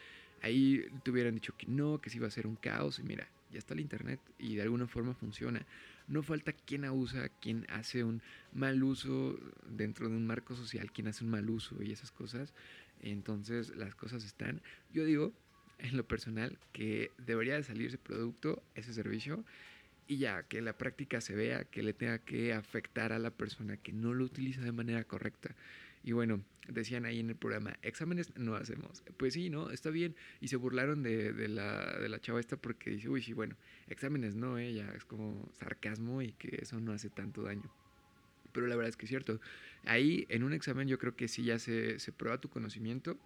Ahí 0.43 0.85
te 1.03 1.11
hubieran 1.11 1.35
dicho 1.35 1.55
que 1.57 1.67
no, 1.67 2.03
que 2.03 2.11
sí 2.11 2.19
iba 2.19 2.27
a 2.27 2.31
ser 2.31 2.47
un 2.47 2.57
caos. 2.57 2.99
Y 2.99 3.03
mira, 3.03 3.27
ya 3.51 3.59
está 3.59 3.73
el 3.73 3.81
Internet 3.81 4.21
y 4.39 4.57
de 4.57 4.63
alguna 4.63 4.87
forma 4.87 5.15
funciona. 5.15 5.65
No 6.09 6.23
falta 6.23 6.53
quien 6.53 6.85
abusa, 6.85 7.29
quien 7.41 7.67
hace 7.69 8.05
un 8.05 8.23
mal 8.53 8.83
uso 8.83 9.39
dentro 9.69 10.09
de 10.09 10.17
un 10.17 10.27
marco 10.27 10.55
social, 10.55 10.93
quien 10.93 11.09
hace 11.09 11.25
un 11.25 11.31
mal 11.31 11.49
uso 11.51 11.83
y 11.83 11.93
esas 11.93 12.11
cosas. 12.11 12.55
Entonces 13.01 13.75
las 13.77 13.95
cosas 13.95 14.25
están, 14.25 14.63
yo 14.93 15.05
digo, 15.05 15.33
en 15.79 15.97
lo 15.97 16.07
personal, 16.07 16.59
que 16.73 17.11
debería 17.19 17.55
de 17.55 17.63
salir 17.63 17.89
ese 17.89 17.99
producto, 17.99 18.63
ese 18.75 18.95
servicio, 18.95 19.45
y 20.09 20.19
ya, 20.19 20.45
que 20.45 20.63
la 20.63 20.79
práctica 20.79 21.21
se 21.21 21.35
vea, 21.35 21.65
que 21.65 21.83
le 21.83 21.93
tenga 21.93 22.19
que 22.19 22.53
afectar 22.53 23.13
a 23.13 23.19
la 23.19 23.31
persona 23.31 23.77
que 23.77 23.93
no 23.93 24.15
lo 24.15 24.25
utiliza 24.25 24.61
de 24.61 24.73
manera 24.73 25.05
correcta. 25.05 25.55
Y 26.07 26.13
bueno, 26.13 26.41
decían 26.69 27.05
ahí 27.05 27.19
en 27.19 27.31
el 27.31 27.37
programa, 27.37 27.77
exámenes 27.83 28.33
no 28.37 28.55
hacemos. 28.55 29.03
Pues 29.17 29.35
sí, 29.35 29.51
¿no? 29.51 29.71
Está 29.71 29.91
bien. 29.91 30.15
Y 30.41 30.47
se 30.47 30.55
burlaron 30.55 31.03
de, 31.03 31.49
la, 31.49 31.99
de 31.99 32.09
la 32.09 32.21
chava 32.21 32.39
esta 32.39 32.57
porque 32.57 32.91
dice, 32.91 33.09
uy, 33.09 33.23
sí, 33.23 33.33
bueno, 33.33 33.57
exámenes 33.89 34.37
no, 34.37 34.57
¿eh? 34.57 34.73
ya 34.73 34.89
es 34.93 35.05
como 35.05 35.51
sarcasmo 35.59 36.23
y 36.23 36.33
que 36.33 36.61
eso 36.63 36.81
no 36.81 36.93
hace 36.93 37.11
tanto 37.11 37.43
daño 37.43 37.71
pero 38.53 38.69
la 38.69 38.77
verdad 38.77 38.89
es 38.89 38.97
que 38.97 39.05
es 39.05 39.11
cierto. 39.11 39.39
Ahí 39.85 40.25
en 40.31 40.43
un 40.43 40.55
examen 40.55 40.89
yo 40.89 40.99
creo 40.99 41.15
que 41.15 41.29
sí 41.29 41.45
ya 41.45 41.59
se, 41.59 41.99
se 41.99 42.11
prueba 42.11 42.41
tu 42.41 42.49
conocimiento. 42.49 43.19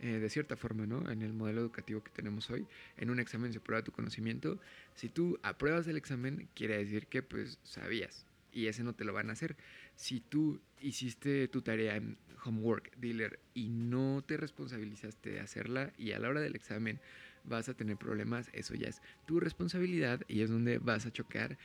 Eh, 0.00 0.18
de 0.18 0.28
cierta 0.28 0.56
forma, 0.56 0.84
¿no? 0.84 1.08
En 1.08 1.22
el 1.22 1.32
modelo 1.32 1.60
educativo 1.60 2.02
que 2.02 2.10
tenemos 2.10 2.50
hoy, 2.50 2.66
en 2.96 3.10
un 3.10 3.20
examen 3.20 3.52
se 3.52 3.60
prueba 3.60 3.84
tu 3.84 3.92
conocimiento. 3.92 4.58
Si 4.96 5.08
tú 5.08 5.38
apruebas 5.44 5.86
el 5.86 5.96
examen, 5.96 6.48
quiere 6.54 6.76
decir 6.76 7.06
que 7.06 7.22
pues 7.22 7.60
sabías 7.62 8.26
y 8.54 8.68
ese 8.68 8.84
no 8.84 8.94
te 8.94 9.04
lo 9.04 9.12
van 9.12 9.28
a 9.30 9.34
hacer. 9.34 9.56
Si 9.96 10.20
tú 10.20 10.60
hiciste 10.80 11.48
tu 11.48 11.62
tarea 11.62 11.96
en 11.96 12.18
homework 12.44 12.94
dealer 12.96 13.40
y 13.54 13.68
no 13.68 14.22
te 14.26 14.36
responsabilizaste 14.36 15.30
de 15.30 15.40
hacerla 15.40 15.92
y 15.96 16.12
a 16.12 16.18
la 16.18 16.28
hora 16.28 16.40
del 16.40 16.56
examen 16.56 17.00
vas 17.44 17.68
a 17.68 17.74
tener 17.74 17.96
problemas, 17.96 18.50
eso 18.52 18.74
ya 18.74 18.88
es 18.88 19.00
tu 19.26 19.40
responsabilidad 19.40 20.20
y 20.28 20.42
es 20.42 20.50
donde 20.50 20.78
vas 20.78 21.06
a 21.06 21.12
chocar 21.12 21.58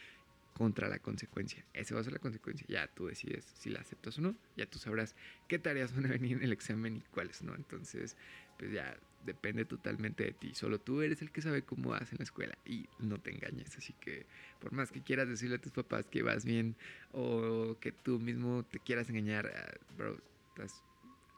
contra 0.53 0.89
la 0.89 0.99
consecuencia. 0.99 1.63
Esa 1.73 1.95
va 1.95 2.01
a 2.01 2.03
ser 2.03 2.13
la 2.13 2.19
consecuencia. 2.19 2.65
Ya 2.67 2.87
tú 2.87 3.07
decides 3.07 3.45
si 3.57 3.69
la 3.69 3.79
aceptas 3.79 4.17
o 4.19 4.21
no. 4.21 4.35
Ya 4.57 4.65
tú 4.65 4.77
sabrás 4.77 5.15
qué 5.47 5.57
tareas 5.57 5.95
van 5.95 6.07
a 6.07 6.09
venir 6.09 6.37
en 6.37 6.43
el 6.43 6.51
examen 6.51 6.97
y 6.97 7.01
cuáles 7.11 7.41
no. 7.41 7.55
Entonces, 7.55 8.17
pues 8.57 8.73
ya 8.73 8.97
depende 9.25 9.65
totalmente 9.65 10.23
de 10.23 10.31
ti. 10.31 10.53
Solo 10.53 10.79
tú 10.79 11.01
eres 11.01 11.21
el 11.21 11.31
que 11.31 11.41
sabe 11.41 11.63
cómo 11.63 11.89
vas 11.89 12.11
en 12.11 12.19
la 12.19 12.23
escuela 12.23 12.57
y 12.65 12.87
no 12.99 13.19
te 13.19 13.31
engañes. 13.31 13.77
Así 13.77 13.93
que 13.93 14.25
por 14.59 14.71
más 14.71 14.91
que 14.91 15.01
quieras 15.01 15.27
decirle 15.27 15.55
a 15.55 15.61
tus 15.61 15.71
papás 15.71 16.07
que 16.07 16.23
vas 16.23 16.45
bien 16.45 16.75
o 17.11 17.77
que 17.79 17.91
tú 17.91 18.19
mismo 18.19 18.63
te 18.63 18.79
quieras 18.79 19.09
engañar, 19.09 19.47
ah, 19.47 19.77
bro, 19.97 20.17
estás 20.49 20.83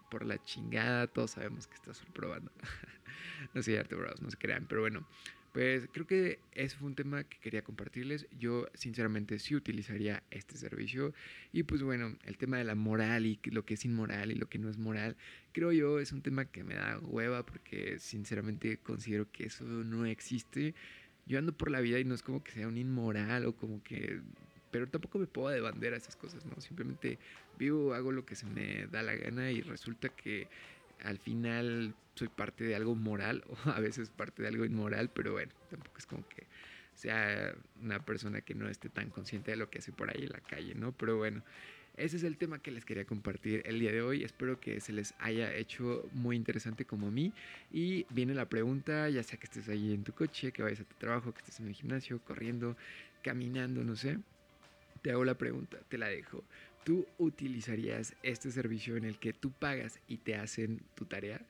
por 0.09 0.25
la 0.25 0.41
chingada. 0.43 1.07
Todos 1.07 1.31
sabemos 1.31 1.67
que 1.67 1.75
estás 1.75 2.01
probando. 2.13 2.51
no 3.53 3.59
es 3.59 3.65
cierto, 3.65 3.97
bros, 3.97 4.21
no 4.21 4.29
se 4.29 4.37
crean. 4.37 4.65
Pero 4.67 4.81
bueno. 4.81 5.05
Pues 5.51 5.89
creo 5.91 6.07
que 6.07 6.39
ese 6.53 6.77
fue 6.77 6.87
un 6.87 6.95
tema 6.95 7.25
que 7.25 7.37
quería 7.39 7.61
compartirles. 7.61 8.25
Yo 8.39 8.67
sinceramente 8.73 9.37
sí 9.37 9.53
utilizaría 9.53 10.23
este 10.31 10.57
servicio. 10.57 11.13
Y 11.51 11.63
pues 11.63 11.83
bueno, 11.83 12.15
el 12.25 12.37
tema 12.37 12.57
de 12.57 12.63
la 12.63 12.75
moral 12.75 13.25
y 13.25 13.37
lo 13.45 13.65
que 13.65 13.73
es 13.73 13.83
inmoral 13.83 14.31
y 14.31 14.35
lo 14.35 14.47
que 14.47 14.59
no 14.59 14.69
es 14.69 14.77
moral, 14.77 15.17
creo 15.51 15.73
yo 15.73 15.99
es 15.99 16.13
un 16.13 16.21
tema 16.21 16.45
que 16.45 16.63
me 16.63 16.75
da 16.75 16.99
hueva 16.99 17.45
porque 17.45 17.99
sinceramente 17.99 18.77
considero 18.77 19.29
que 19.29 19.45
eso 19.47 19.65
no 19.65 20.05
existe. 20.05 20.73
Yo 21.25 21.37
ando 21.37 21.51
por 21.51 21.69
la 21.69 21.81
vida 21.81 21.99
y 21.99 22.05
no 22.05 22.15
es 22.15 22.23
como 22.23 22.43
que 22.43 22.51
sea 22.51 22.67
un 22.67 22.77
inmoral 22.77 23.45
o 23.45 23.53
como 23.53 23.83
que... 23.83 24.21
Pero 24.71 24.87
tampoco 24.87 25.19
me 25.19 25.27
puedo 25.27 25.49
de 25.49 25.59
bandera 25.59 25.97
esas 25.97 26.15
cosas, 26.15 26.45
¿no? 26.45 26.61
Simplemente 26.61 27.19
vivo, 27.59 27.93
hago 27.93 28.13
lo 28.13 28.25
que 28.25 28.35
se 28.37 28.45
me 28.45 28.87
da 28.87 29.03
la 29.03 29.15
gana 29.15 29.51
y 29.51 29.59
resulta 29.61 30.07
que 30.07 30.47
al 31.03 31.17
final 31.19 31.93
soy 32.21 32.27
parte 32.27 32.63
de 32.63 32.75
algo 32.75 32.93
moral 32.93 33.43
o 33.65 33.69
a 33.71 33.79
veces 33.79 34.11
parte 34.11 34.43
de 34.43 34.49
algo 34.49 34.63
inmoral, 34.63 35.09
pero 35.09 35.33
bueno, 35.33 35.51
tampoco 35.69 35.97
es 35.97 36.05
como 36.05 36.27
que 36.29 36.45
sea 36.93 37.55
una 37.81 37.99
persona 38.05 38.41
que 38.41 38.53
no 38.53 38.69
esté 38.69 38.89
tan 38.89 39.09
consciente 39.09 39.49
de 39.51 39.57
lo 39.57 39.71
que 39.71 39.79
hace 39.79 39.91
por 39.91 40.09
ahí 40.11 40.23
en 40.23 40.29
la 40.29 40.41
calle, 40.41 40.75
¿no? 40.75 40.91
Pero 40.91 41.17
bueno, 41.17 41.41
ese 41.97 42.17
es 42.17 42.23
el 42.23 42.37
tema 42.37 42.59
que 42.59 42.69
les 42.69 42.85
quería 42.85 43.05
compartir 43.05 43.63
el 43.65 43.79
día 43.79 43.91
de 43.91 44.03
hoy. 44.03 44.23
Espero 44.23 44.59
que 44.59 44.79
se 44.81 44.93
les 44.93 45.15
haya 45.17 45.55
hecho 45.55 46.07
muy 46.13 46.35
interesante 46.35 46.85
como 46.85 47.07
a 47.07 47.11
mí. 47.11 47.33
Y 47.71 48.05
viene 48.09 48.35
la 48.35 48.47
pregunta, 48.47 49.09
ya 49.09 49.23
sea 49.23 49.39
que 49.39 49.45
estés 49.45 49.67
ahí 49.67 49.93
en 49.93 50.03
tu 50.03 50.13
coche, 50.13 50.51
que 50.51 50.61
vayas 50.61 50.81
a 50.81 50.83
tu 50.83 50.95
trabajo, 50.95 51.33
que 51.33 51.39
estés 51.39 51.59
en 51.59 51.67
el 51.67 51.73
gimnasio, 51.73 52.19
corriendo, 52.23 52.77
caminando, 53.23 53.83
no 53.83 53.95
sé. 53.95 54.19
Te 55.01 55.11
hago 55.11 55.25
la 55.25 55.37
pregunta, 55.37 55.79
te 55.89 55.97
la 55.97 56.07
dejo. 56.07 56.43
¿Tú 56.83 57.07
utilizarías 57.17 58.15
este 58.21 58.51
servicio 58.51 58.95
en 58.95 59.05
el 59.05 59.17
que 59.17 59.33
tú 59.33 59.51
pagas 59.51 59.99
y 60.07 60.17
te 60.17 60.35
hacen 60.35 60.81
tu 60.93 61.05
tarea? 61.05 61.41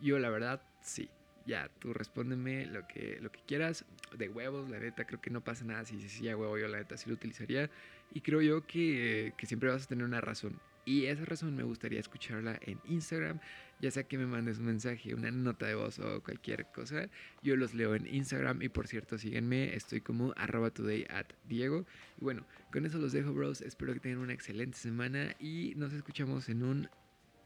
Yo 0.00 0.18
la 0.18 0.30
verdad 0.30 0.62
sí. 0.82 1.08
Ya, 1.46 1.68
tú 1.78 1.92
respóndeme 1.92 2.64
lo 2.66 2.86
que, 2.86 3.18
lo 3.20 3.30
que 3.30 3.40
quieras. 3.46 3.84
De 4.16 4.28
huevos, 4.28 4.70
la 4.70 4.78
neta, 4.78 5.04
creo 5.04 5.20
que 5.20 5.30
no 5.30 5.42
pasa 5.42 5.64
nada. 5.64 5.84
Si 5.84 6.00
sí, 6.08 6.28
a 6.28 6.36
huevo, 6.36 6.56
yo 6.56 6.68
la 6.68 6.78
neta 6.78 6.96
sí 6.96 7.08
lo 7.08 7.14
utilizaría. 7.14 7.70
Y 8.12 8.20
creo 8.20 8.40
yo 8.40 8.66
que, 8.66 9.34
que 9.36 9.46
siempre 9.46 9.70
vas 9.70 9.84
a 9.84 9.86
tener 9.86 10.04
una 10.04 10.20
razón. 10.20 10.58
Y 10.86 11.06
esa 11.06 11.24
razón 11.24 11.56
me 11.56 11.62
gustaría 11.62 11.98
escucharla 11.98 12.58
en 12.60 12.78
Instagram, 12.84 13.40
ya 13.80 13.90
sea 13.90 14.04
que 14.04 14.18
me 14.18 14.26
mandes 14.26 14.58
un 14.58 14.66
mensaje, 14.66 15.14
una 15.14 15.30
nota 15.30 15.66
de 15.66 15.74
voz 15.74 15.98
o 15.98 16.22
cualquier 16.22 16.66
cosa. 16.66 17.08
Yo 17.42 17.56
los 17.56 17.72
leo 17.74 17.94
en 17.94 18.06
Instagram 18.06 18.60
y 18.60 18.68
por 18.68 18.86
cierto, 18.86 19.16
síguenme, 19.16 19.74
estoy 19.74 20.02
como 20.02 20.34
arroba 20.36 20.70
today 20.70 21.06
at 21.08 21.26
Diego. 21.48 21.86
Y 22.20 22.24
bueno, 22.24 22.46
con 22.70 22.84
eso 22.84 22.98
los 22.98 23.12
dejo, 23.12 23.32
bros. 23.32 23.62
Espero 23.62 23.94
que 23.94 24.00
tengan 24.00 24.18
una 24.20 24.34
excelente 24.34 24.76
semana 24.76 25.34
y 25.38 25.72
nos 25.76 25.92
escuchamos 25.94 26.50
en 26.50 26.62
un 26.62 26.88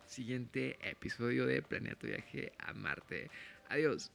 siguiente 0.09 0.79
episodio 0.81 1.47
de 1.47 1.63
Planea 1.63 1.95
tu 1.95 2.07
viaje 2.07 2.53
a 2.59 2.73
Marte. 2.73 3.31
Adiós. 3.69 4.11